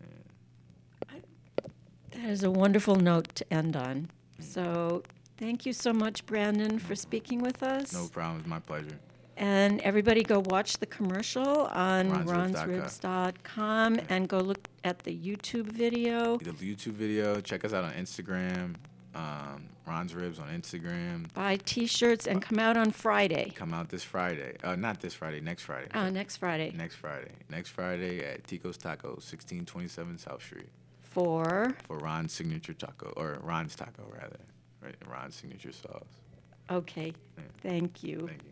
Yeah. 0.00 1.20
That 2.10 2.30
is 2.30 2.42
a 2.42 2.50
wonderful 2.50 2.96
note 2.96 3.34
to 3.36 3.52
end 3.52 3.76
on. 3.76 4.10
Mm. 4.40 4.44
So 4.44 5.02
thank 5.38 5.66
you 5.66 5.72
so 5.72 5.92
much, 5.92 6.26
Brandon, 6.26 6.78
for 6.78 6.86
mm-hmm. 6.86 6.94
speaking 6.94 7.42
with 7.42 7.62
us. 7.62 7.92
No 7.92 8.06
problem. 8.08 8.40
It's 8.40 8.48
my 8.48 8.58
pleasure. 8.58 8.98
And 9.36 9.80
everybody 9.82 10.22
go 10.22 10.42
watch 10.46 10.78
the 10.78 10.86
commercial 10.86 11.66
on 11.66 12.10
Ronsribs.com. 12.10 12.54
ronsribs.com 12.54 14.00
and 14.08 14.28
go 14.28 14.38
look 14.38 14.66
at 14.82 15.00
the 15.00 15.14
YouTube 15.14 15.66
video. 15.66 16.38
The 16.38 16.52
YouTube 16.52 16.94
video. 16.94 17.40
Check 17.42 17.64
us 17.66 17.74
out 17.74 17.84
on 17.84 17.92
Instagram. 17.92 18.76
Um, 19.16 19.68
Ron's 19.86 20.14
Ribs 20.14 20.38
on 20.38 20.48
Instagram. 20.48 21.32
Buy 21.32 21.56
T-shirts 21.64 22.26
and 22.26 22.42
come 22.42 22.58
out 22.58 22.76
on 22.76 22.90
Friday. 22.90 23.52
Come 23.54 23.72
out 23.72 23.88
this 23.88 24.02
Friday. 24.02 24.56
Uh, 24.62 24.76
not 24.76 25.00
this 25.00 25.14
Friday. 25.14 25.40
Next 25.40 25.62
Friday. 25.62 25.88
Uh, 25.94 26.10
next 26.10 26.36
Friday 26.36 26.72
Next 26.76 26.96
Friday. 26.96 27.30
Next 27.48 27.70
Friday 27.70 28.22
at 28.24 28.44
Tico's 28.46 28.76
Tacos, 28.76 29.22
1627 29.24 30.18
South 30.18 30.42
Street. 30.42 30.68
for 31.00 31.74
For 31.86 31.98
Ron's 31.98 32.32
signature 32.32 32.74
taco, 32.74 33.12
or 33.16 33.38
Ron's 33.42 33.74
taco 33.74 34.02
rather. 34.12 34.40
Right, 34.82 34.96
Ron's 35.08 35.34
signature 35.36 35.72
sauce. 35.72 36.02
okay. 36.70 37.12
Yeah. 37.38 37.44
Thank 37.62 38.02
you. 38.02 38.26
Thank 38.26 38.42
you. 38.44 38.50